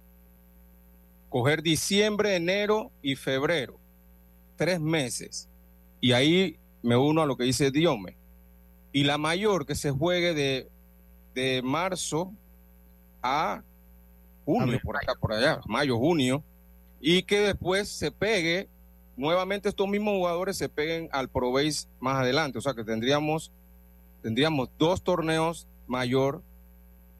[1.29, 3.79] Coger diciembre, enero y febrero,
[4.55, 5.47] tres meses.
[6.01, 8.17] Y ahí me uno a lo que dice Diome.
[8.91, 10.69] Y la mayor que se juegue de,
[11.33, 12.33] de marzo
[13.21, 13.63] a
[14.45, 16.43] junio, por acá, por allá, mayo, junio,
[16.99, 18.69] y que después se pegue,
[19.17, 22.57] nuevamente estos mismos jugadores se peguen al Pro Base más adelante.
[22.57, 23.51] O sea que tendríamos,
[24.21, 26.41] tendríamos dos torneos mayor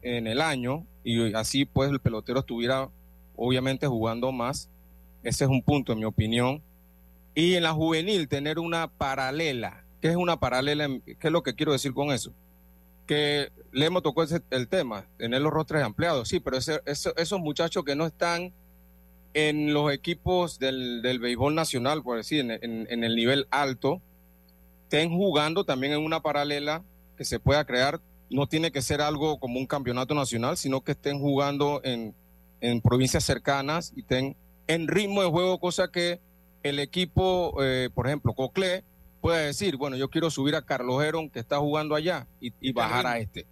[0.02, 2.88] en el año y así pues el pelotero estuviera
[3.36, 4.68] obviamente jugando más.
[5.22, 6.62] Ese es un punto en mi opinión.
[7.34, 9.84] Y en la juvenil tener una paralela.
[10.00, 10.88] ¿Qué es una paralela?
[11.04, 12.32] ¿Qué es lo que quiero decir con eso?
[13.06, 17.14] Que le hemos tocado ese- el tema, tener los rostros ampliados, sí, pero ese- eso-
[17.16, 18.52] esos muchachos que no están
[19.34, 24.00] en los equipos del, del béisbol nacional, por decir, en, en- en el nivel alto,
[24.84, 26.82] estén jugando también en una paralela
[27.16, 28.00] que se pueda crear.
[28.28, 32.14] No tiene que ser algo como un campeonato nacional, sino que estén jugando en,
[32.60, 36.20] en provincias cercanas y estén en ritmo de juego, cosa que
[36.62, 38.84] el equipo, eh, por ejemplo, Cocle,
[39.20, 42.72] pueda decir, bueno, yo quiero subir a Carlos Heron, que está jugando allá, y, y
[42.72, 43.46] bajar a este.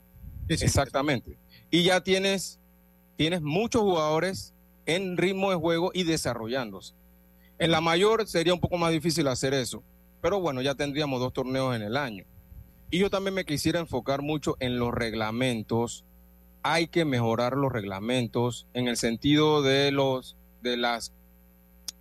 [0.50, 1.38] Exactamente.
[1.70, 2.58] Y ya tienes,
[3.16, 4.54] tienes muchos jugadores
[4.86, 6.94] en ritmo de juego y desarrollándose.
[7.58, 9.82] En la mayor sería un poco más difícil hacer eso,
[10.20, 12.24] pero bueno, ya tendríamos dos torneos en el año.
[12.90, 16.04] Y yo también me quisiera enfocar mucho en los reglamentos.
[16.62, 21.12] Hay que mejorar los reglamentos en el sentido de los de las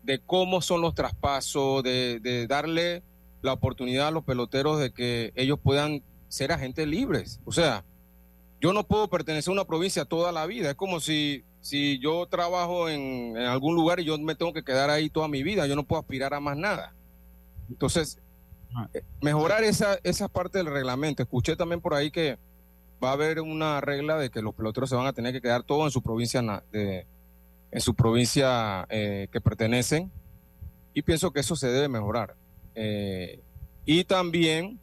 [0.04, 3.04] de cómo son los traspasos, de, de darle
[3.42, 7.40] la oportunidad a los peloteros de que ellos puedan ser agentes libres.
[7.46, 7.86] O sea,
[8.62, 10.70] yo no puedo pertenecer a una provincia toda la vida.
[10.72, 14.64] Es como si, si yo trabajo en, en algún lugar y yo me tengo que
[14.64, 15.66] quedar ahí toda mi vida.
[15.68, 16.94] Yo no puedo aspirar a más nada.
[17.70, 18.20] Entonces,
[18.94, 21.24] eh, mejorar esa, esa parte del reglamento.
[21.24, 22.38] Escuché también por ahí que
[23.04, 25.64] va a haber una regla de que los peloteros se van a tener que quedar
[25.64, 26.42] todos en su provincia,
[26.72, 27.06] de-
[27.72, 30.12] en su provincia eh, que pertenecen.
[30.94, 32.36] Y pienso que eso se debe mejorar.
[32.76, 33.40] Eh,
[33.86, 34.80] y también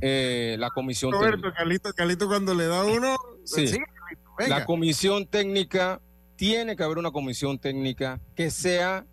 [0.00, 1.30] eh, la comisión técnica.
[1.36, 3.66] Roberto, Carlito, Carlito cuando le da uno, Sí.
[3.68, 4.58] sigue, Carlito, venga.
[4.58, 6.00] La comisión técnica,
[6.36, 9.06] tiene que haber una comisión técnica que sea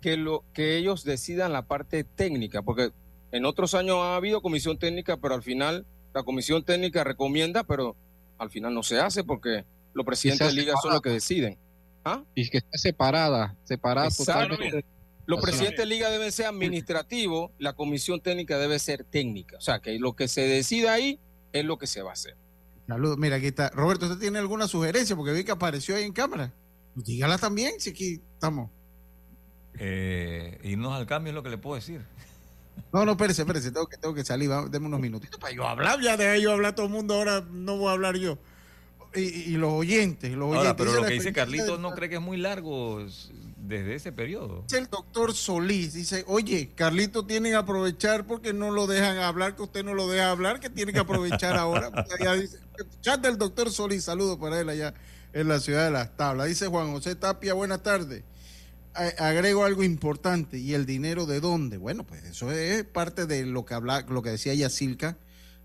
[0.00, 2.90] que lo que ellos decidan la parte técnica, porque
[3.32, 5.84] en otros años ha habido comisión técnica, pero al final
[6.14, 7.96] la comisión técnica recomienda, pero
[8.38, 11.58] al final no se hace porque los presidentes de liga son los que deciden.
[12.04, 12.22] ¿Ah?
[12.34, 14.54] Y que esté separada, separada Exacto.
[14.56, 14.84] totalmente.
[15.30, 19.56] Los presidentes de liga deben ser administrativos, la comisión técnica debe ser técnica.
[19.56, 21.18] O sea, que lo que se decida ahí
[21.52, 22.36] es lo que se va a hacer.
[22.86, 23.18] Saludos.
[23.18, 23.70] Mira, aquí está.
[23.70, 25.14] Roberto, ¿usted tiene alguna sugerencia?
[25.16, 26.52] Porque vi que apareció ahí en cámara.
[26.94, 28.70] Pues dígala también, si aquí estamos.
[29.78, 32.02] Eh, irnos al cambio es lo que le puedo decir.
[32.92, 35.66] No, no, espérese, espérese, tengo que, tengo que salir, vamos, deme unos minutitos para yo
[35.66, 38.38] hablar, ya de yo hablar todo el mundo, ahora no voy a hablar yo.
[39.14, 40.74] Y, y los oyentes, los Ahora, oyentes.
[40.78, 43.00] pero Dice lo que dice experiencia Carlito del- no cree que es muy largo
[43.70, 44.64] desde ese periodo.
[44.72, 49.62] El doctor Solís, dice, oye, Carlito tiene que aprovechar porque no lo dejan hablar, que
[49.62, 51.90] usted no lo deja hablar, que tiene que aprovechar ahora.
[52.00, 52.58] Pues allá dice,
[53.00, 54.94] chat del doctor Solís, saludos para él allá
[55.32, 56.48] en la ciudad de Las Tablas.
[56.48, 58.24] Dice Juan José Tapia, buenas tardes.
[59.18, 61.76] Agrego algo importante, ¿y el dinero de dónde?
[61.76, 65.16] Bueno, pues eso es parte de lo que habla, lo que decía Yacilca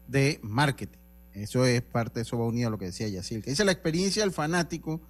[0.08, 0.99] de marketing.
[1.34, 3.49] Eso es parte, eso va unido a lo que decía Yacilca.
[3.49, 5.01] Dice la experiencia del fanático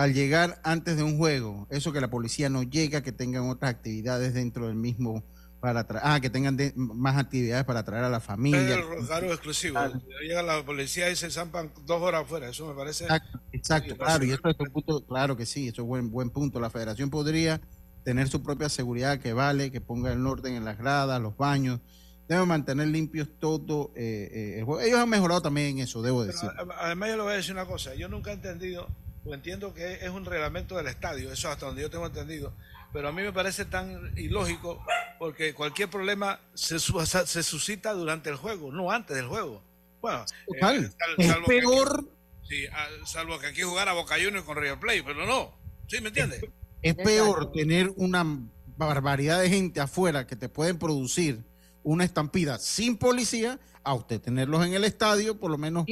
[0.00, 3.70] al llegar antes de un juego, eso que la policía no llega, que tengan otras
[3.70, 5.22] actividades dentro del mismo
[5.60, 8.76] para ah, que tengan de- más actividades para traer a la familia.
[8.76, 9.78] El cargo exclusivo.
[10.22, 12.48] Llega la policía y se zampan dos horas afuera.
[12.48, 13.04] Eso me parece.
[13.04, 16.30] Exacto, exacto, claro, y eso es un punto, claro que sí, eso es buen, buen
[16.30, 16.60] punto.
[16.60, 17.60] La federación podría
[18.04, 21.80] tener su propia seguridad que vale, que ponga el orden en las gradas, los baños,
[22.26, 23.92] debe mantener limpios todo.
[23.96, 24.80] eh, eh, el juego.
[24.80, 26.48] Ellos han mejorado también en eso, debo decir.
[26.56, 27.94] Pero, Además, yo le voy a decir una cosa.
[27.94, 28.88] Yo nunca he entendido,
[29.24, 32.54] o entiendo que es un reglamento del estadio, eso hasta donde yo tengo entendido.
[32.92, 34.84] Pero a mí me parece tan ilógico
[35.18, 39.62] porque cualquier problema se, su- se suscita durante el juego, no antes del juego.
[40.00, 42.10] Bueno, eh, sal- Es salvo que aquí- peor.
[42.48, 45.54] sí, ah, salvo que aquí jugara Boca Juniors con River Plate, pero no.
[45.88, 46.42] ¿Sí me entiendes?
[46.82, 48.24] Es peor tener una
[48.76, 51.44] barbaridad de gente afuera que te pueden producir
[51.82, 55.84] una estampida sin policía a usted tenerlos en el estadio, por lo menos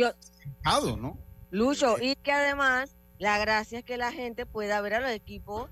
[0.42, 1.18] sentado, ¿no?
[1.50, 5.68] Lucho, y que además la gracia es que la gente pueda ver a los equipos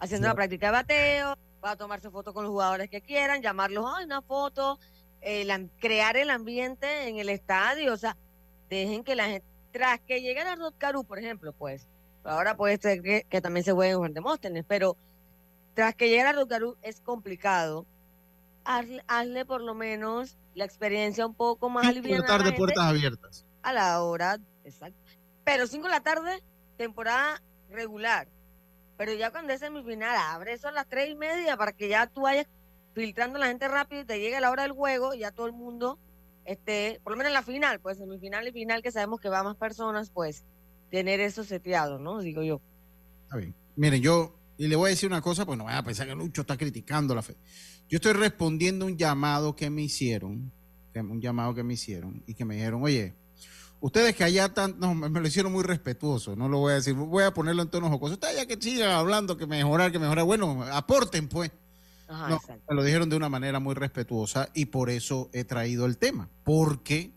[0.00, 0.30] haciendo Sí.
[0.30, 4.04] la práctica de bateo, va a tomarse fotos con los jugadores que quieran, llamarlos a
[4.04, 4.78] una foto,
[5.20, 8.16] el am- crear el ambiente en el estadio, o sea,
[8.68, 11.86] dejen que la gente, tras que llegue a Rod Caru, por ejemplo, pues,
[12.24, 14.98] Ahora puede ser que, que también se juegue en Juan Demóstenes, pero
[15.72, 17.86] tras que llegue a Rucarú es complicado.
[18.64, 23.46] Hazle, hazle por lo menos la experiencia un poco más de aliviada gente puertas abiertas.
[23.62, 24.98] a la hora, exacto.
[25.44, 26.42] Pero 5 de la tarde,
[26.78, 28.28] temporada regular.
[28.96, 32.06] Pero ya cuando es semifinal, abre eso a las tres y media para que ya
[32.06, 32.46] tú vayas
[32.94, 35.52] filtrando la gente rápido y te llegue la hora del juego y ya todo el
[35.52, 35.98] mundo
[36.44, 39.42] esté, por lo menos en la final, pues semifinal y final que sabemos que va
[39.42, 40.44] más personas, pues
[40.90, 42.20] tener eso seteado, ¿no?
[42.20, 42.60] Digo yo.
[43.24, 43.54] Está bien.
[43.76, 46.14] Miren, yo, y le voy a decir una cosa, pues no vayan a pensar que
[46.14, 47.36] Lucho está criticando la fe.
[47.88, 50.50] Yo estoy respondiendo un llamado que me hicieron,
[50.94, 53.14] un llamado que me hicieron, y que me dijeron, oye,
[53.80, 56.94] ustedes que allá tan, no, me lo hicieron muy respetuoso, no lo voy a decir,
[56.94, 58.14] voy a ponerlo en tono jocoso.
[58.14, 61.50] Ustedes ya que sigan hablando, que mejorar, que mejorar, bueno, aporten pues.
[62.08, 65.84] Ajá, No, me lo dijeron de una manera muy respetuosa y por eso he traído
[65.86, 67.12] el tema, porque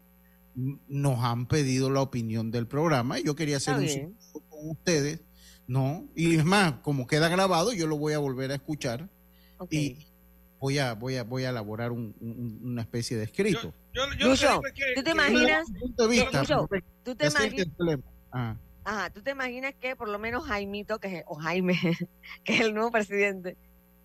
[0.53, 4.18] nos han pedido la opinión del programa y yo quería hacer un
[4.49, 5.22] con ustedes,
[5.66, 6.09] ¿no?
[6.14, 9.09] Y es más, como queda grabado, yo lo voy a volver a escuchar
[9.70, 10.07] y
[10.59, 13.74] voy a, voy a, voy a elaborar un- un- una especie de escrito.
[13.93, 14.61] Yo, Lucho,
[14.95, 15.67] ¿tú te imaginas?
[15.79, 17.67] punto de vista, Lucho, porque ¿tú te imaginas?
[18.31, 18.55] Ah.
[18.83, 21.79] Ajá, ¿tú te imaginas que por lo menos Jaimito, que es, o Jaime,
[22.43, 23.57] que es el nuevo presidente,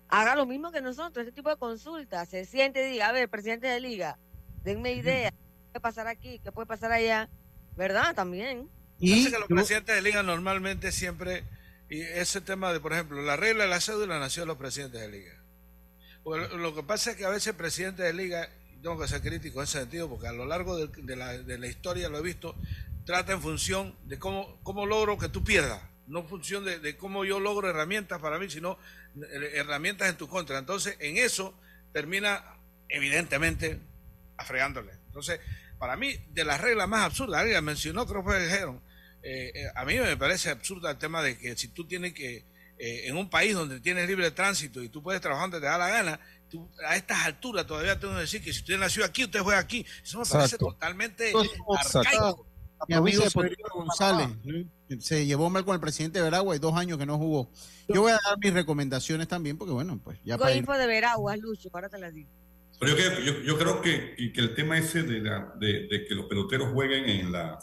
[0.09, 3.29] haga lo mismo que nosotros, este tipo de consultas, se siente y diga, a ver,
[3.29, 4.17] presidente de liga,
[4.63, 5.37] denme idea, ¿qué
[5.71, 6.39] puede pasar aquí?
[6.43, 7.29] ¿Qué puede pasar allá?
[7.75, 8.15] ¿Verdad?
[8.15, 8.69] También.
[8.99, 11.43] Parece que los presidentes de liga normalmente siempre,
[11.89, 15.01] y ese tema de, por ejemplo, la regla de la cédula nació de los presidentes
[15.01, 15.33] de liga.
[16.23, 19.07] Porque lo, que pasa es que a veces el presidente de liga, y tengo que
[19.07, 22.09] ser crítico en ese sentido, porque a lo largo de, de la, de la historia
[22.09, 22.55] lo he visto,
[23.05, 27.25] trata en función de cómo, cómo logro que tú pierdas, no en función de, cómo
[27.25, 28.77] yo logro herramientas para mí, sino
[29.15, 30.57] eh, herramientas en tu contra.
[30.57, 31.57] Entonces, en eso
[31.93, 32.43] termina,
[32.89, 33.79] evidentemente,
[34.37, 34.91] afregándole.
[35.07, 35.39] Entonces,
[35.79, 38.81] para mí, de las reglas más absurdas, alguien mencionó, creo que dijeron,
[39.23, 42.45] eh, eh, a mí me parece absurdo el tema de que si tú tienes que,
[42.79, 45.77] eh, en un país donde tienes libre tránsito y tú puedes trabajar donde te da
[45.77, 46.19] la gana,
[46.49, 49.59] tú, a estas alturas todavía tengo que decir que si usted nació aquí, usted juega
[49.59, 49.85] aquí.
[50.03, 50.65] Eso me parece Exacto.
[50.73, 51.99] totalmente Exacto.
[51.99, 52.47] arcaico.
[52.87, 53.23] Mi amigo
[53.73, 55.01] González ¿no?
[55.01, 57.49] se llevó mal con el presidente de Veragua y dos años que no jugó.
[57.87, 60.85] Yo voy a dar mis recomendaciones también, porque bueno, pues ya para ir- info de
[60.85, 62.29] Veraguas, Lucho, ahora te la digo.
[62.79, 65.87] Pero yo, creo- yo, yo creo que, y que el tema ese de, la- de,
[65.87, 67.57] de que los peloteros jueguen en, la,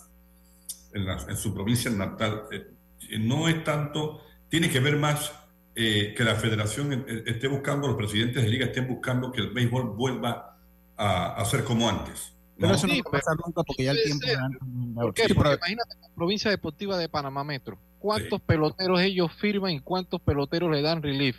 [0.92, 2.66] en, la- en su provincia natal eh,
[3.10, 5.30] eh, no es tanto, tiene que ver más
[5.76, 9.90] eh, que la federación esté buscando, los presidentes de liga estén buscando que el béisbol
[9.96, 10.56] vuelva
[10.96, 12.32] a, a ser como antes.
[12.56, 12.68] ¿no?
[12.68, 14.26] Pero eso no va a pasar nunca porque ya el tiempo...
[14.26, 14.36] ser.
[14.36, 15.22] ya- ¿Por qué?
[15.26, 17.78] Sí, Porque pero- imagínate la provincia deportiva de Panamá Metro.
[17.98, 21.36] ¿Cuántos peloteros ellos firman y cuántos peloteros le dan relief?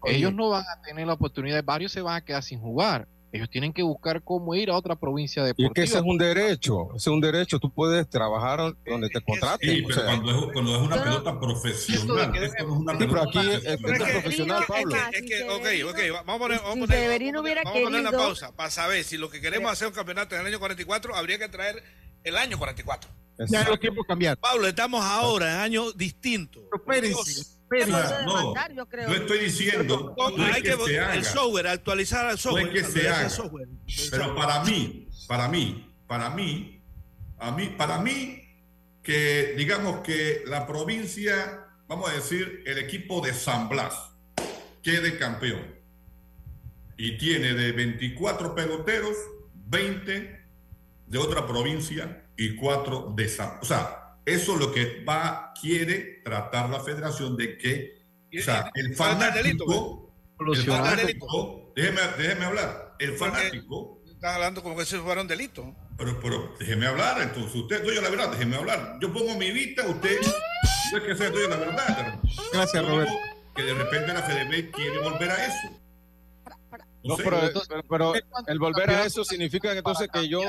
[0.00, 0.16] Oye.
[0.16, 3.08] Ellos no van a tener la oportunidad, varios se van a quedar sin jugar.
[3.34, 5.66] Ellos tienen que buscar cómo ir a otra provincia Y deportiva.
[5.68, 9.20] es que ese es un derecho, ese es un derecho, tú puedes trajar donde te
[9.22, 9.70] contraten.
[9.74, 12.92] Sí, o pero sea, cuando es, cuando es una pelota profesional, esto no es una
[12.92, 14.06] Sí, pero pelota aquí el- el profesional.
[14.08, 14.96] es profesional, Pablo.
[15.12, 17.72] Es que, ok, ok, vamos a poner, vamos si poner, Severino vamos poner- hubiera vamos
[17.82, 20.46] poner una querido- pausa para saber si lo que queremos hacer un campeonato en el
[20.46, 21.82] año 44, habría que traer
[22.22, 23.10] el año 44.
[23.48, 24.38] Ya los tiempos cambiaron.
[24.40, 26.62] Pablo, estamos ahora en años distintos.
[26.72, 29.08] Espérense, Puede no, demandar, yo creo.
[29.08, 31.14] Yo estoy diciendo No, no es hay que, que, se haga.
[31.14, 33.30] el software, actualizar no es que se haga.
[33.30, 33.68] software.
[34.10, 36.82] Pero para mí, para mí, para mí,
[37.38, 38.42] a mí, para mí,
[39.02, 43.94] que digamos que la provincia, vamos a decir, el equipo de San Blas
[44.82, 45.74] quede campeón
[46.96, 49.16] y tiene de 24 peloteros,
[49.66, 50.44] 20
[51.06, 53.58] de otra provincia y 4 de San.
[53.60, 58.04] O sea, eso es lo que va, quiere tratar la federación de que,
[58.38, 60.14] o sea, el fanático,
[60.52, 65.74] el fanático, déjeme, déjeme hablar, el fanático Estás hablando como que si fuera un delito.
[65.98, 68.96] pero, pero déjeme hablar, entonces usted de la verdad, déjeme hablar.
[69.02, 72.20] Yo pongo mi vista, usted no es que de la verdad.
[72.52, 73.12] Gracias, Yo Roberto.
[73.54, 75.80] Que de repente la FDB quiere volver a eso.
[77.02, 77.22] No, sé.
[77.22, 78.12] pero, pero- pero
[78.46, 80.40] el volver a eso significa entonces que yo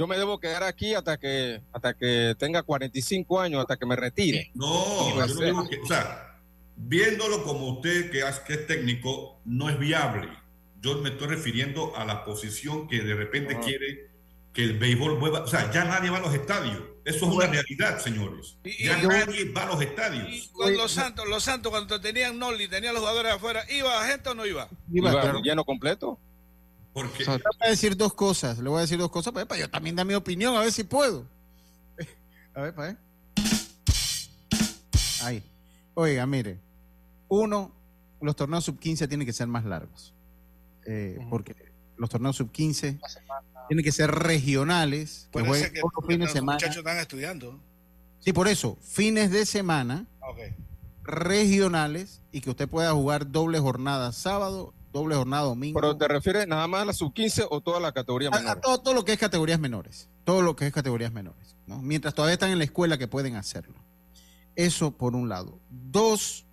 [0.00, 3.96] yo me debo quedar aquí hasta que hasta que tenga 45 años, hasta que me
[3.96, 4.50] retire.
[4.54, 6.38] No, Pues, yo no digo que, o sea,
[6.74, 10.26] viéndolo como usted que es, que es técnico, no es viable.
[10.80, 13.60] Yo me estoy refiriendo a la posición que de repente Ah.
[13.62, 14.08] quiere
[14.54, 15.40] que el béisbol vuelva.
[15.42, 16.82] O sea, ya nadie va a los estadios.
[17.04, 18.56] Eso es una realidad, señores.
[18.64, 20.48] Ya y- nadie va a los estadios.
[20.52, 24.34] Con los Santos, los Santos cuando tenían Noli, tenían los jugadores afuera, ¿iba gente o
[24.34, 24.66] no iba?
[24.90, 25.40] Iba, Iba claro.
[25.42, 26.18] lleno completo.
[26.92, 28.58] Porque voy a decir dos cosas.
[28.58, 30.72] Le voy a decir dos cosas para, para yo también dar mi opinión, a ver
[30.72, 31.26] si puedo.
[32.54, 32.96] A ver, para ver.
[35.22, 35.42] Ahí.
[35.94, 36.58] Oiga, mire.
[37.28, 37.70] Uno,
[38.20, 40.12] los torneos sub-15 tienen que ser más largos.
[40.84, 41.54] Eh, Porque
[41.96, 42.98] los torneos sub-15
[43.68, 46.56] tienen que ser regionales, que Puede jueguen ser que todos los fines de los semana.
[46.56, 47.60] muchachos están estudiando.
[48.18, 50.06] Sí, por eso, fines de semana
[51.02, 55.80] regionales y que usted pueda jugar doble jornada sábado, doble jornada domingo.
[55.80, 58.60] Pero te refieres nada más a la sub-15 o toda la categoría A- a menor.
[58.60, 60.08] todo, todo lo que es categorías menores.
[60.24, 61.56] Todo lo que es categorías menores.
[61.66, 61.80] ¿no?
[61.82, 63.74] Mientras todavía están en la escuela que pueden hacerlo.
[64.56, 65.58] Eso por un lado.
[65.70, 66.44] Dos,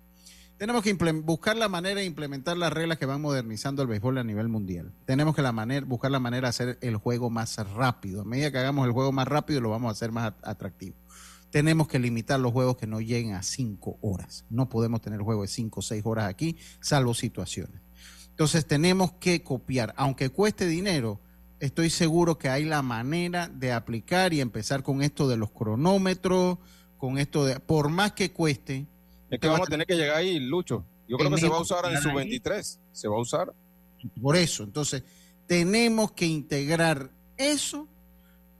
[0.56, 4.24] tenemos que buscar la manera de implementar las reglas que van modernizando el béisbol a
[4.24, 4.92] nivel mundial.
[5.04, 8.22] Tenemos que la manera, buscar la manera de hacer el juego más rápido.
[8.22, 10.96] A medida que hagamos el juego más rápido, lo vamos a hacer más at- atractivo.
[11.50, 14.44] Tenemos que limitar los juegos que no lleguen a cinco horas.
[14.50, 17.80] No podemos tener juegos de cinco o seis horas aquí, salvo situaciones.
[18.38, 21.18] Entonces tenemos que copiar, aunque cueste dinero,
[21.58, 26.58] estoy seguro que hay la manera de aplicar y empezar con esto de los cronómetros,
[26.98, 28.86] con esto de, por más que cueste.
[29.28, 30.84] Es que vamos a tener que llegar ahí, Lucho.
[31.08, 32.14] Yo creo que se va a usar en su ahí.
[32.14, 32.78] 23.
[32.92, 33.52] Se va a usar.
[34.22, 35.02] Por eso, entonces,
[35.48, 37.88] tenemos que integrar eso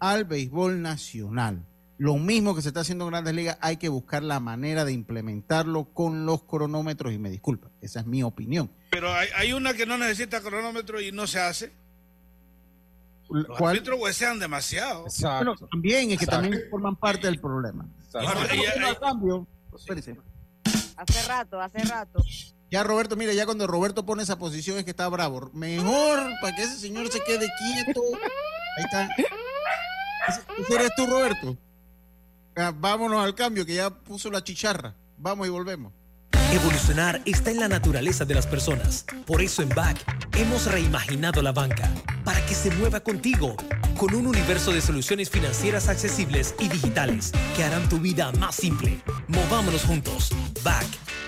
[0.01, 1.64] al béisbol nacional.
[1.99, 4.92] Lo mismo que se está haciendo en Grandes Ligas, hay que buscar la manera de
[4.92, 8.70] implementarlo con los cronómetros y me disculpa, esa es mi opinión.
[8.90, 11.72] Pero hay, hay una que no necesita cronómetro y no se hace.
[13.28, 13.74] Los ¿Cuál?
[13.76, 15.07] árbitros huesean demasiado.
[15.20, 16.42] Bueno, también es que Exacto.
[16.42, 17.86] también forman parte del problema.
[19.01, 19.46] Cambio.
[19.76, 20.16] Espérese.
[20.96, 22.22] Hace rato, hace rato.
[22.70, 25.51] Ya Roberto, mira, ya cuando Roberto pone esa posición es que está bravo.
[25.53, 28.01] Mejor para que ese señor se quede quieto.
[28.76, 29.09] Ahí está.
[30.28, 31.57] ¿Ese- ese eres tú, Roberto?
[32.61, 34.92] Ah, vámonos al cambio, que ya puso la chicharra.
[35.16, 35.92] Vamos y volvemos.
[36.50, 39.04] Evolucionar está en la naturaleza de las personas.
[39.26, 39.98] Por eso en BAC
[40.36, 41.88] hemos reimaginado la banca
[42.24, 43.54] para que se mueva contigo
[43.96, 49.00] con un universo de soluciones financieras accesibles y digitales que harán tu vida más simple.
[49.28, 50.30] Movámonos juntos.
[50.64, 51.28] BAC.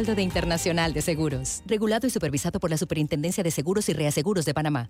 [0.05, 1.61] de Internacional de Seguros.
[1.67, 4.89] Regulado y supervisado por la Superintendencia de Seguros y Reaseguros de Panamá.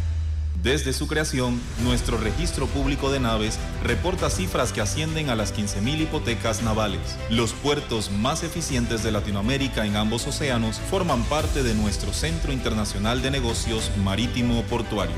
[0.63, 6.01] Desde su creación, nuestro registro público de naves reporta cifras que ascienden a las 15.000
[6.01, 7.17] hipotecas navales.
[7.31, 13.23] Los puertos más eficientes de Latinoamérica en ambos océanos forman parte de nuestro Centro Internacional
[13.23, 15.15] de Negocios Marítimo Portuario.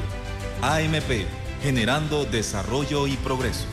[0.61, 1.25] AMP,
[1.61, 3.65] generando desarrollo y progreso.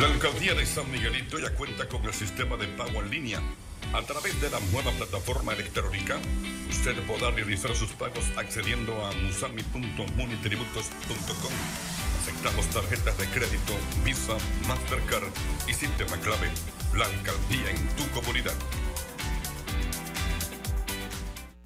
[0.00, 3.42] La alcaldía de San Miguelito ya cuenta con el sistema de pago en línea.
[3.92, 6.18] A través de la nueva plataforma electrónica,
[6.68, 11.52] usted podrá realizar sus pagos accediendo a musami.munitributos.com,
[12.20, 13.72] Aceptamos tarjetas de crédito,
[14.04, 15.28] Visa, Mastercard
[15.68, 16.50] y sistema clave.
[16.94, 18.54] La alcaldía en tu comunidad.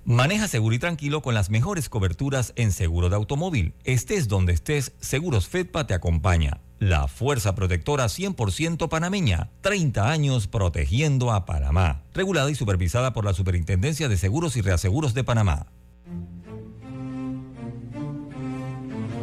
[0.05, 3.75] Maneja seguro y tranquilo con las mejores coberturas en seguro de automóvil.
[3.85, 6.61] Estés donde estés, Seguros Fedpa te acompaña.
[6.81, 9.51] La fuerza protectora 100% panameña.
[9.61, 12.05] 30 años protegiendo a Panamá.
[12.14, 15.66] Regulada y supervisada por la Superintendencia de Seguros y Reaseguros de Panamá.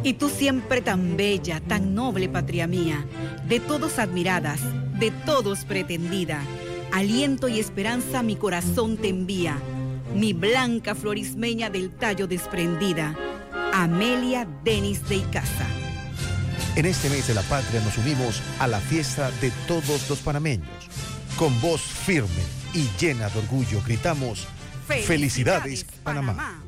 [0.04, 3.04] Y tú siempre tan bella, tan noble, patria mía,
[3.48, 4.60] de todos admiradas,
[5.00, 6.40] de todos pretendida.
[6.92, 9.58] Aliento y esperanza mi corazón te envía,
[10.14, 13.16] mi blanca florismeña del tallo desprendida.
[13.74, 15.87] Amelia Denis de Icaza.
[16.76, 20.68] En este mes de la patria nos unimos a la fiesta de todos los panameños.
[21.36, 22.42] Con voz firme
[22.74, 24.46] y llena de orgullo gritamos,
[24.86, 26.62] Felicidades, Panamá.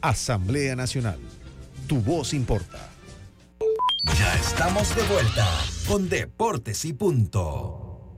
[0.00, 1.18] Asamblea Nacional.
[1.88, 2.90] Tu voz importa.
[4.18, 5.48] Ya estamos de vuelta
[5.88, 8.14] con Deportes y Punto.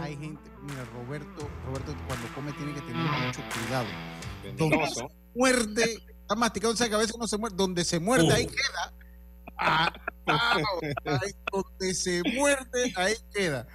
[0.00, 3.86] Hay gente, mira, Roberto, Roberto cuando come tiene que tener mucho cuidado.
[4.42, 8.92] Se muerde, está masticando esa cabeza, no se muerde, donde se muerde, ahí queda.
[9.58, 9.92] Ah,
[10.26, 10.56] ah,
[11.04, 13.66] ahí donde se muerde, ahí queda.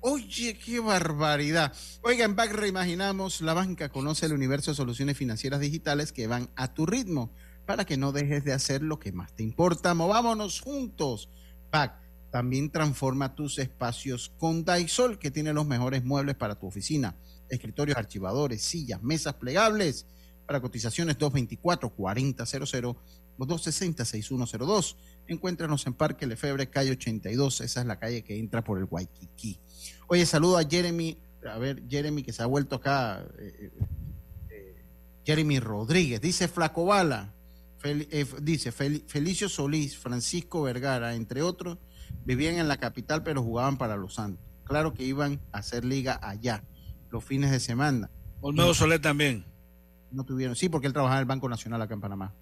[0.00, 1.72] Oye, qué barbaridad.
[2.02, 6.50] Oiga, en Back reimaginamos la banca, conoce el universo de soluciones financieras digitales que van
[6.56, 7.32] a tu ritmo
[7.64, 9.94] para que no dejes de hacer lo que más te importa.
[9.94, 11.30] Movámonos juntos.
[11.72, 11.94] Back
[12.30, 17.16] también transforma tus espacios con Daisol, que tiene los mejores muebles para tu oficina,
[17.48, 20.06] escritorios, archivadores, sillas, mesas plegables.
[20.46, 22.96] Para cotizaciones 224-4000
[23.38, 24.96] o 260-6102.
[25.26, 27.60] Encuéntranos en Parque Lefebre, calle 82.
[27.62, 29.58] Esa es la calle que entra por el Waikiki.
[30.08, 31.18] Oye, saludo a Jeremy.
[31.50, 33.26] A ver, Jeremy que se ha vuelto acá.
[33.38, 33.70] eh,
[34.50, 34.76] eh,
[35.24, 36.20] Jeremy Rodríguez.
[36.20, 37.32] Dice Flaco Bala.
[37.82, 41.78] Fel- eh, dice Fel- Felicio Solís, Francisco Vergara, entre otros,
[42.24, 44.42] vivían en la capital pero jugaban para los Santos.
[44.64, 46.64] Claro que iban a hacer liga allá
[47.10, 48.10] los fines de semana.
[48.40, 49.44] Olmedo Solé también.
[50.14, 52.34] No tuvieron, sí, porque él trabajaba en el Banco Nacional acá en Panamá.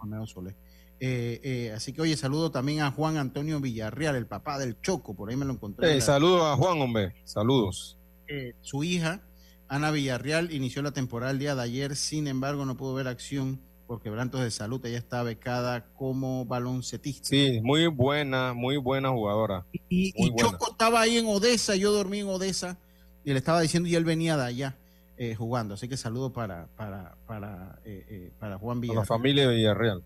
[0.00, 0.54] Olmedo Solé.
[1.00, 5.14] Eh, eh, así que, oye, saludo también a Juan Antonio Villarreal, el papá del Choco,
[5.14, 5.90] por ahí me lo encontré.
[5.90, 7.14] Eh, La- saludos a Juan, hombre.
[7.24, 7.98] Saludos.
[8.28, 9.22] eh, su hija,
[9.68, 13.60] Ana Villarreal, inició la temporada el día de ayer, sin embargo, no pudo ver acción
[13.86, 14.84] por quebrantos de salud.
[14.84, 17.28] Ella está becada como baloncetista.
[17.28, 19.64] Sí, muy buena, muy buena jugadora.
[19.88, 20.50] Y, y buena.
[20.50, 22.78] Choco estaba ahí en Odessa, yo dormí en Odessa,
[23.24, 24.76] y le estaba diciendo, y él venía de allá
[25.16, 25.74] eh, jugando.
[25.74, 29.02] Así que saludo para, para, para, eh, eh, para Juan A Villarreal.
[29.02, 30.02] la familia de Villarreal.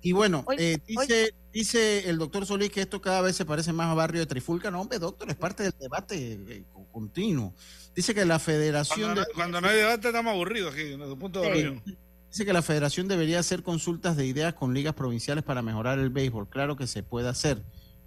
[0.00, 3.86] Y bueno, eh, dice, dice el doctor Solís que esto cada vez se parece más
[3.86, 4.70] a barrio de Trifulca.
[4.70, 7.54] No, hombre, doctor, es parte del debate eh, co- continuo.
[7.94, 9.00] Dice que la federación...
[9.14, 11.96] Cuando, de- no, cuando no hay debate estamos aburridos aquí, desde el punto de Sí.
[12.28, 16.10] Dice que la federación debería hacer consultas de ideas con ligas provinciales para mejorar el
[16.10, 16.48] béisbol.
[16.50, 17.62] Claro que se puede hacer.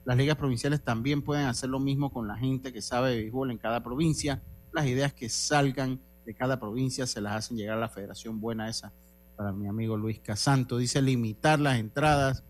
[0.05, 3.49] Las ligas provinciales también pueden hacer lo mismo con la gente que sabe de béisbol
[3.51, 4.43] en cada provincia.
[4.73, 8.69] Las ideas que salgan de cada provincia se las hacen llegar a la federación buena
[8.69, 8.91] esa
[9.38, 10.78] para mi amigo Luis Casanto.
[10.78, 12.43] Dice limitar las entradas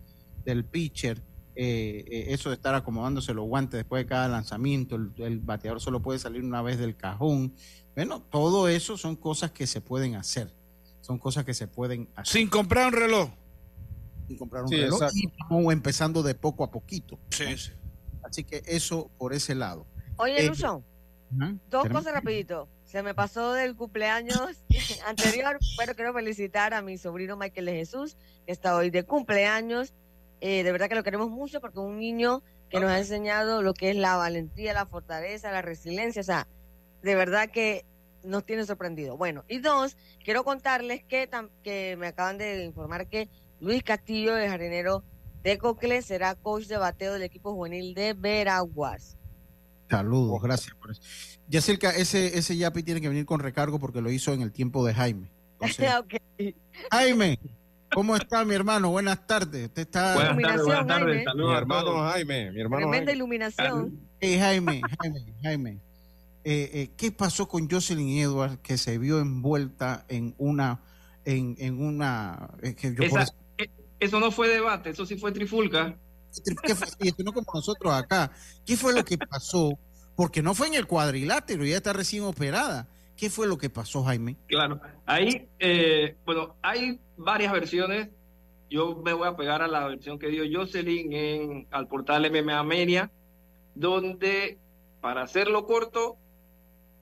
[0.44, 1.22] del pitcher.
[1.54, 5.80] eh, eh, eso de estar acomodándose los guantes después de cada lanzamiento, el, el bateador
[5.80, 7.54] solo puede salir una vez del cajón.
[7.94, 10.52] Bueno, todo eso son cosas que se pueden hacer.
[11.00, 12.40] Son cosas que se pueden hacer.
[12.40, 13.30] Sin comprar un reloj.
[14.28, 15.60] Sin comprar un Sí, reloj exacto.
[15.62, 17.18] y empezando de poco a poquito.
[17.30, 17.72] Sí, sí.
[18.22, 19.86] Así que eso por ese lado.
[20.16, 20.82] Oye, Eh, Lucho,
[21.70, 22.68] dos cosas rapidito.
[22.88, 24.64] Se me pasó del cumpleaños
[25.06, 28.16] anterior, pero quiero felicitar a mi sobrino Michael de Jesús,
[28.46, 29.92] que está hoy de cumpleaños.
[30.40, 33.60] Eh, de verdad que lo queremos mucho porque es un niño que nos ha enseñado
[33.60, 36.20] lo que es la valentía, la fortaleza, la resiliencia.
[36.20, 36.48] O sea,
[37.02, 37.84] de verdad que
[38.24, 39.18] nos tiene sorprendido.
[39.18, 41.28] Bueno, y dos, quiero contarles que,
[41.62, 43.28] que me acaban de informar que
[43.60, 45.04] Luis Castillo, el jardinero
[45.42, 49.17] de Cocle, será coach de bateo del equipo juvenil de Veraguas.
[49.88, 51.00] Saludos, gracias por eso.
[51.48, 54.84] Yacirca, ese, ese Yapi tiene que venir con recargo porque lo hizo en el tiempo
[54.84, 55.30] de Jaime.
[55.60, 55.90] Entonces.
[56.90, 57.38] Jaime,
[57.92, 58.90] ¿cómo está mi hermano?
[58.90, 59.66] Buenas tardes.
[59.68, 60.14] Usted está.
[60.14, 61.26] Buenas tardes, buenas tardes.
[61.34, 63.12] Mi hermano Jaime, mi hermano Tremenda Jaime.
[63.16, 63.98] iluminación.
[64.20, 65.70] Eh, Jaime, Jaime, Jaime.
[66.44, 70.80] eh, eh, ¿Qué pasó con Jocelyn Edwards que se vio envuelta en una,
[71.24, 73.70] en, en una, que yo por Esa- eh,
[74.00, 75.96] eso no fue debate, eso sí fue trifulca.
[76.62, 76.88] ¿Qué fue?
[77.00, 78.30] Y no como nosotros acá.
[78.64, 79.78] ¿Qué fue lo que pasó?
[80.16, 82.88] Porque no fue en el cuadrilátero, ella está recién operada.
[83.16, 84.36] ¿Qué fue lo que pasó, Jaime?
[84.46, 88.08] Claro, ahí, eh, bueno, hay varias versiones.
[88.70, 92.62] Yo me voy a pegar a la versión que dio Jocelyn en, al portal MMA
[92.62, 93.10] Media,
[93.74, 94.58] donde,
[95.00, 96.16] para hacerlo corto,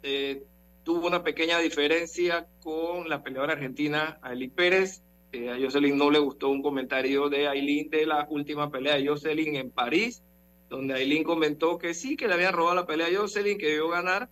[0.03, 0.45] eh,
[0.85, 5.03] tuvo una pequeña diferencia con la peleadora argentina Aeli Pérez.
[5.51, 9.57] A Jocelyn no le gustó un comentario de Aileen de la última pelea de Jocelyn
[9.57, 10.22] en París,
[10.68, 13.89] donde Aileen comentó que sí, que le habían robado la pelea a Jocelyn, que debió
[13.89, 14.28] ganar,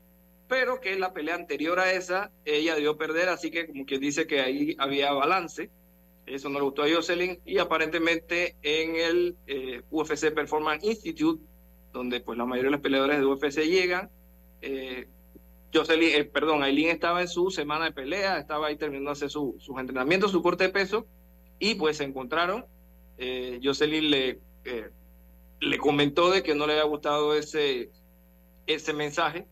[0.48, 4.00] pero que en la pelea anterior a esa ella debió perder, así que como quien
[4.00, 5.70] dice que ahí había balance.
[6.26, 11.42] Eso no le gustó a Jocelyn y aparentemente en el eh, UFC Performance Institute,
[11.92, 14.10] donde pues la mayoría de los peleadores de UFC llegan,
[14.62, 15.06] eh,
[15.74, 19.30] Jocelyn, eh, perdón, Aileen estaba en su semana de pelea, estaba ahí terminando de hacer
[19.30, 21.06] su, sus entrenamientos, su corte de peso,
[21.58, 22.66] y pues se encontraron.
[23.16, 24.90] Eh, Jocelyn le, eh,
[25.60, 27.90] le comentó de que no le había gustado ese,
[28.66, 29.46] ese mensaje.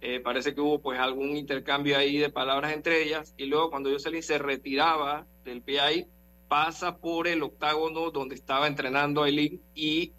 [0.00, 3.90] Eh, parece que hubo pues algún intercambio ahí de palabras entre ellas, y luego cuando
[3.90, 6.06] Jocelyn se retiraba del PI,
[6.48, 10.12] pasa por el octágono donde estaba entrenando Aileen y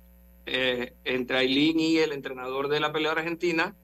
[1.04, 3.76] entre Aileen y el entrenador de la peleadora argentina,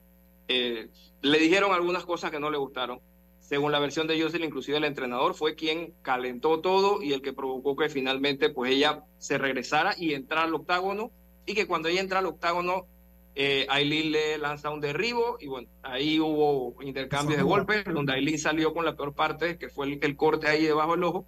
[0.48, 0.88] eh,
[1.22, 3.00] le dijeron algunas cosas que no le gustaron.
[3.40, 7.34] Según la versión de Jocelyn, inclusive el entrenador fue quien calentó todo y el que
[7.34, 11.10] provocó que finalmente pues ella se regresara y entrara al octágono.
[11.46, 12.86] Y que cuando ella entra al octágono
[13.34, 18.38] eh, Aileen le lanza un derribo y bueno, ahí hubo intercambios de golpes donde Aileen
[18.38, 21.26] salió con la peor parte que fue el, el corte ahí debajo del ojo.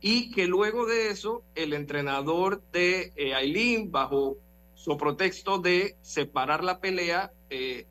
[0.00, 4.36] Y que luego de eso el entrenador de eh, Aileen bajo
[4.74, 7.86] su pretexto de separar la pelea eh,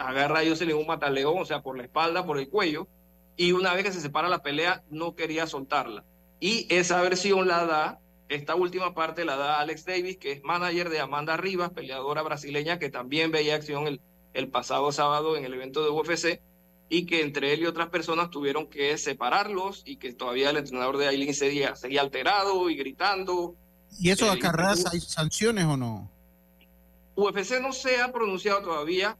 [0.00, 2.88] agarra a Jocelyn un mataleón, o sea, por la espalda, por el cuello,
[3.36, 6.04] y una vez que se separa la pelea, no quería soltarla.
[6.40, 10.88] Y esa versión la da, esta última parte la da Alex Davis, que es manager
[10.88, 14.00] de Amanda Rivas, peleadora brasileña, que también veía acción el,
[14.32, 16.40] el pasado sábado en el evento de UFC,
[16.88, 20.96] y que entre él y otras personas tuvieron que separarlos, y que todavía el entrenador
[20.96, 23.54] de Aileen seguía, seguía alterado y gritando.
[23.98, 26.10] ¿Y eso Eh, acarrea y- hay sanciones o no?
[27.16, 29.16] UFC no se ha pronunciado todavía.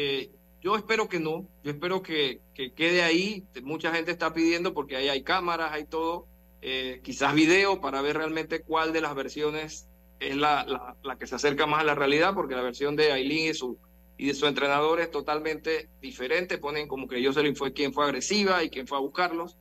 [0.00, 0.30] Eh,
[0.60, 1.48] yo espero que no.
[1.64, 3.44] Yo espero que, que quede ahí.
[3.62, 6.26] Mucha gente está pidiendo porque ahí hay cámaras, hay todo.
[6.60, 9.88] eh, quizás video para ver realmente cuál de las versiones
[10.20, 13.12] es la, la, la que se acerca más a la realidad, porque la versión de
[13.12, 13.78] Aileen y, su,
[14.16, 16.58] y de su entrenador es totalmente diferente.
[16.58, 19.56] Ponen como que Jocelyn fue quien fue agresiva y quien fue a buscarlos.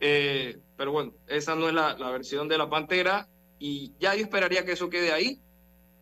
[0.00, 4.22] Eh, pero bueno, esa no es la, la versión de la Pantera y ya yo
[4.22, 5.40] esperaría que eso quede ahí.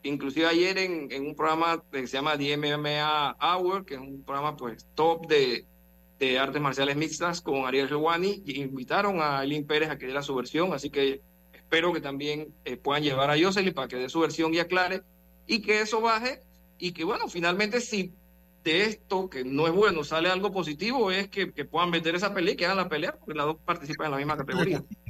[0.05, 4.55] Inclusive ayer en, un programa que se llama The MMA Hour, que es un programa
[4.55, 5.67] pues top de,
[6.39, 10.35] artes marciales mixtas con Ariel Helwani, y invitaron a Aileen Pérez a que diera su
[10.35, 11.21] versión, así que
[11.53, 15.03] espero que también eh, puedan llevar a Jocelyn para que dé su versión y aclare,
[15.47, 16.41] y que eso baje,
[16.79, 18.13] y que bueno, finalmente si
[18.63, 22.33] de esto, que no es bueno, sale algo positivo, es que, que puedan vender esa
[22.33, 24.85] pelea y que hagan la pelea, porque las dos participan en la misma categoría.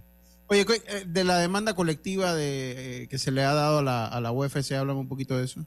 [0.49, 4.07] Oye, eh, de la demanda colectiva de, eh, que se le ha dado a la,
[4.07, 5.65] a la UFC, háblame un poquito de eso.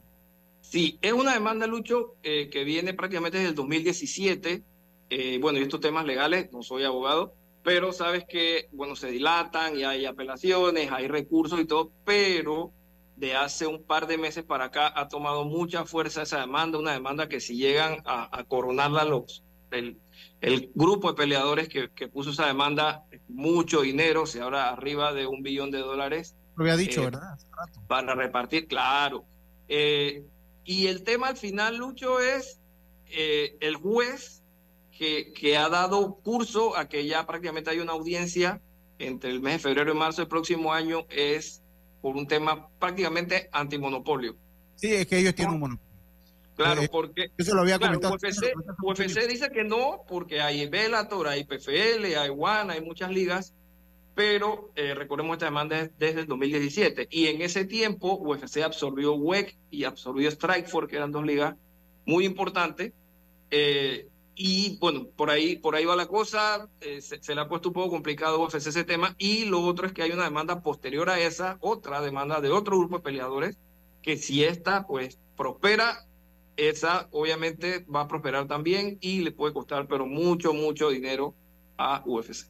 [0.70, 4.62] Sí, es una demanda, Lucho, eh, que viene prácticamente desde el 2017.
[5.10, 9.78] Eh, bueno, y estos temas legales, no soy abogado, pero sabes que, bueno, se dilatan
[9.78, 12.72] y hay apelaciones, hay recursos y todo, pero
[13.16, 16.92] de hace un par de meses para acá ha tomado mucha fuerza esa demanda, una
[16.92, 19.96] demanda que si llegan a, a coronarla los, el,
[20.40, 25.26] el grupo de peleadores que, que puso esa demanda, mucho dinero, se habla arriba de
[25.26, 26.36] un billón de dólares.
[26.56, 27.38] Lo había dicho, Eh, ¿verdad?
[27.88, 29.24] para repartir, claro.
[29.68, 30.24] Eh,
[30.64, 32.60] y el tema al final, Lucho, es
[33.06, 34.42] eh, el juez
[34.96, 38.60] que, que ha dado curso a que ya prácticamente hay una audiencia
[38.98, 41.62] entre el mes de febrero y marzo del próximo año, es
[42.00, 44.36] por un tema prácticamente antimonopolio.
[44.74, 45.87] Sí, es que ellos tienen un monopolio.
[46.58, 48.14] Claro, Eh, porque Eso lo había claro, comentado.
[48.14, 48.52] UFC,
[48.82, 53.54] UFC dice que no, porque hay Bellator, hay PFL, hay One, hay muchas ligas,
[54.14, 59.14] pero eh, recordemos esta demanda es desde el 2017 y en ese tiempo UFC absorbió
[59.14, 61.54] WEC y absorbió Strikeforce, que eran dos ligas
[62.04, 62.92] muy importantes.
[63.50, 64.08] eh,
[64.40, 67.70] y bueno, por ahí, por ahí va la cosa, eh, se, se le ha puesto
[67.70, 69.14] un poco complicado a UFC ese tema.
[69.18, 72.78] Y lo otro es que hay una demanda posterior a esa, otra demanda de otro
[72.78, 73.58] grupo de peleadores,
[74.02, 76.07] que si esta pues prospera,
[76.58, 81.34] esa obviamente va a prosperar también y le puede costar, pero mucho, mucho dinero
[81.78, 82.46] a UFC.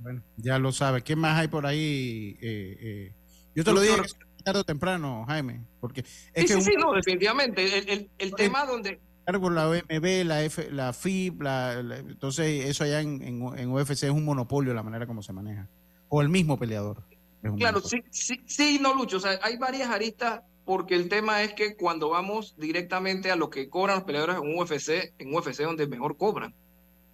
[0.00, 1.02] Bueno, ya lo sabe.
[1.02, 2.36] ¿Qué más hay por ahí?
[2.40, 3.14] Eh, eh,
[3.54, 3.96] yo te lo dije
[4.44, 7.78] tarde o temprano, Jaime, porque Sí, que sí, sí, no, definitivamente.
[7.78, 12.64] El, el, el tema donde, cargo la OMB, la, F, la FIB, la- la- entonces
[12.64, 15.68] eso allá en, en, en UFC es un monopolio la manera como se maneja.
[16.08, 17.04] O el mismo peleador.
[17.42, 17.82] Claro, monopolio.
[17.82, 19.18] sí, sí, sí, no, Lucho.
[19.18, 23.50] O sea, hay varias aristas porque el tema es que cuando vamos directamente a lo
[23.50, 26.54] que cobran los peleadores en UFC, en UFC donde mejor cobran.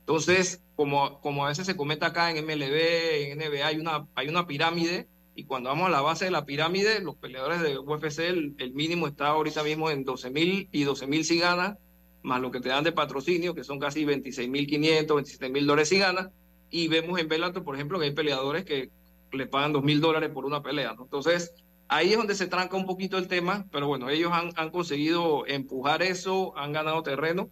[0.00, 4.28] Entonces, como, como a veces se comenta acá en MLB, en NBA, hay una, hay
[4.28, 8.20] una pirámide y cuando vamos a la base de la pirámide, los peleadores de UFC,
[8.20, 11.76] el, el mínimo está ahorita mismo en 12 mil y 12 mil si ganas,
[12.22, 15.66] más lo que te dan de patrocinio, que son casi 26 mil 500, 27 mil
[15.66, 16.30] dólares si ganas.
[16.70, 18.90] Y vemos en Bellator, por ejemplo, que hay peleadores que
[19.32, 20.94] le pagan dos mil dólares por una pelea.
[20.94, 21.04] ¿no?
[21.04, 21.52] Entonces,
[21.88, 25.46] ahí es donde se tranca un poquito el tema, pero bueno, ellos han, han conseguido
[25.46, 27.50] empujar eso, han ganado terreno.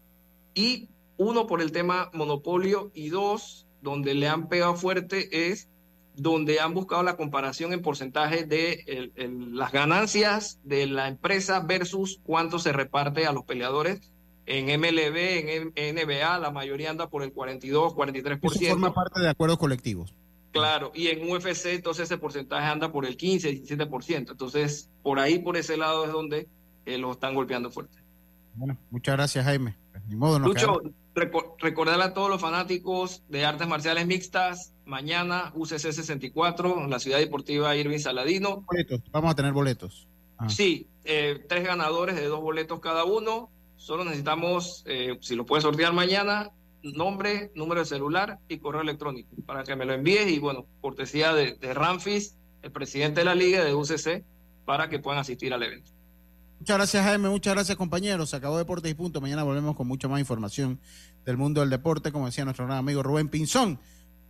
[0.54, 5.68] Y uno, por el tema monopolio, y dos, donde le han pegado fuerte es
[6.16, 11.60] donde han buscado la comparación en porcentaje de el, el, las ganancias de la empresa
[11.60, 14.12] versus cuánto se reparte a los peleadores.
[14.46, 18.40] En MLB, en NBA, la mayoría anda por el 42, 43%.
[18.42, 20.14] Eso forma parte de acuerdos colectivos.
[20.54, 24.30] Claro, y en UFC entonces ese porcentaje anda por el 15, 17%.
[24.30, 26.48] Entonces, por ahí, por ese lado es donde
[26.86, 27.98] eh, lo están golpeando fuerte.
[28.54, 29.76] Bueno, muchas gracias, Jaime.
[30.06, 30.80] Ni modo, no Lucho,
[31.12, 37.00] reco recordarle a todos los fanáticos de artes marciales mixtas, mañana UCC 64, en la
[37.00, 38.60] ciudad deportiva Irving Saladino.
[38.60, 40.06] Boletos, vamos a tener boletos.
[40.38, 40.48] Ah.
[40.48, 43.50] Sí, eh, tres ganadores de dos boletos cada uno.
[43.74, 46.52] Solo necesitamos, eh, si lo puedes sortear mañana,
[46.92, 51.32] nombre, número de celular y correo electrónico para que me lo envíes y bueno, cortesía
[51.32, 54.24] de, de Ramfis, el presidente de la liga de UCC,
[54.64, 55.90] para que puedan asistir al evento.
[56.58, 57.28] Muchas gracias, Jaime.
[57.28, 58.30] Muchas gracias, compañeros.
[58.30, 59.20] Se acabó Deportes y Punto.
[59.20, 60.80] Mañana volvemos con mucha más información
[61.24, 63.78] del mundo del deporte, como decía nuestro gran amigo Rubén Pinzón.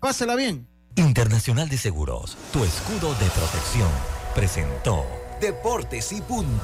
[0.01, 0.67] Pásela bien.
[0.97, 3.91] Internacional de Seguros, tu escudo de protección,
[4.35, 5.05] presentó
[5.41, 6.63] Deportes y Punto.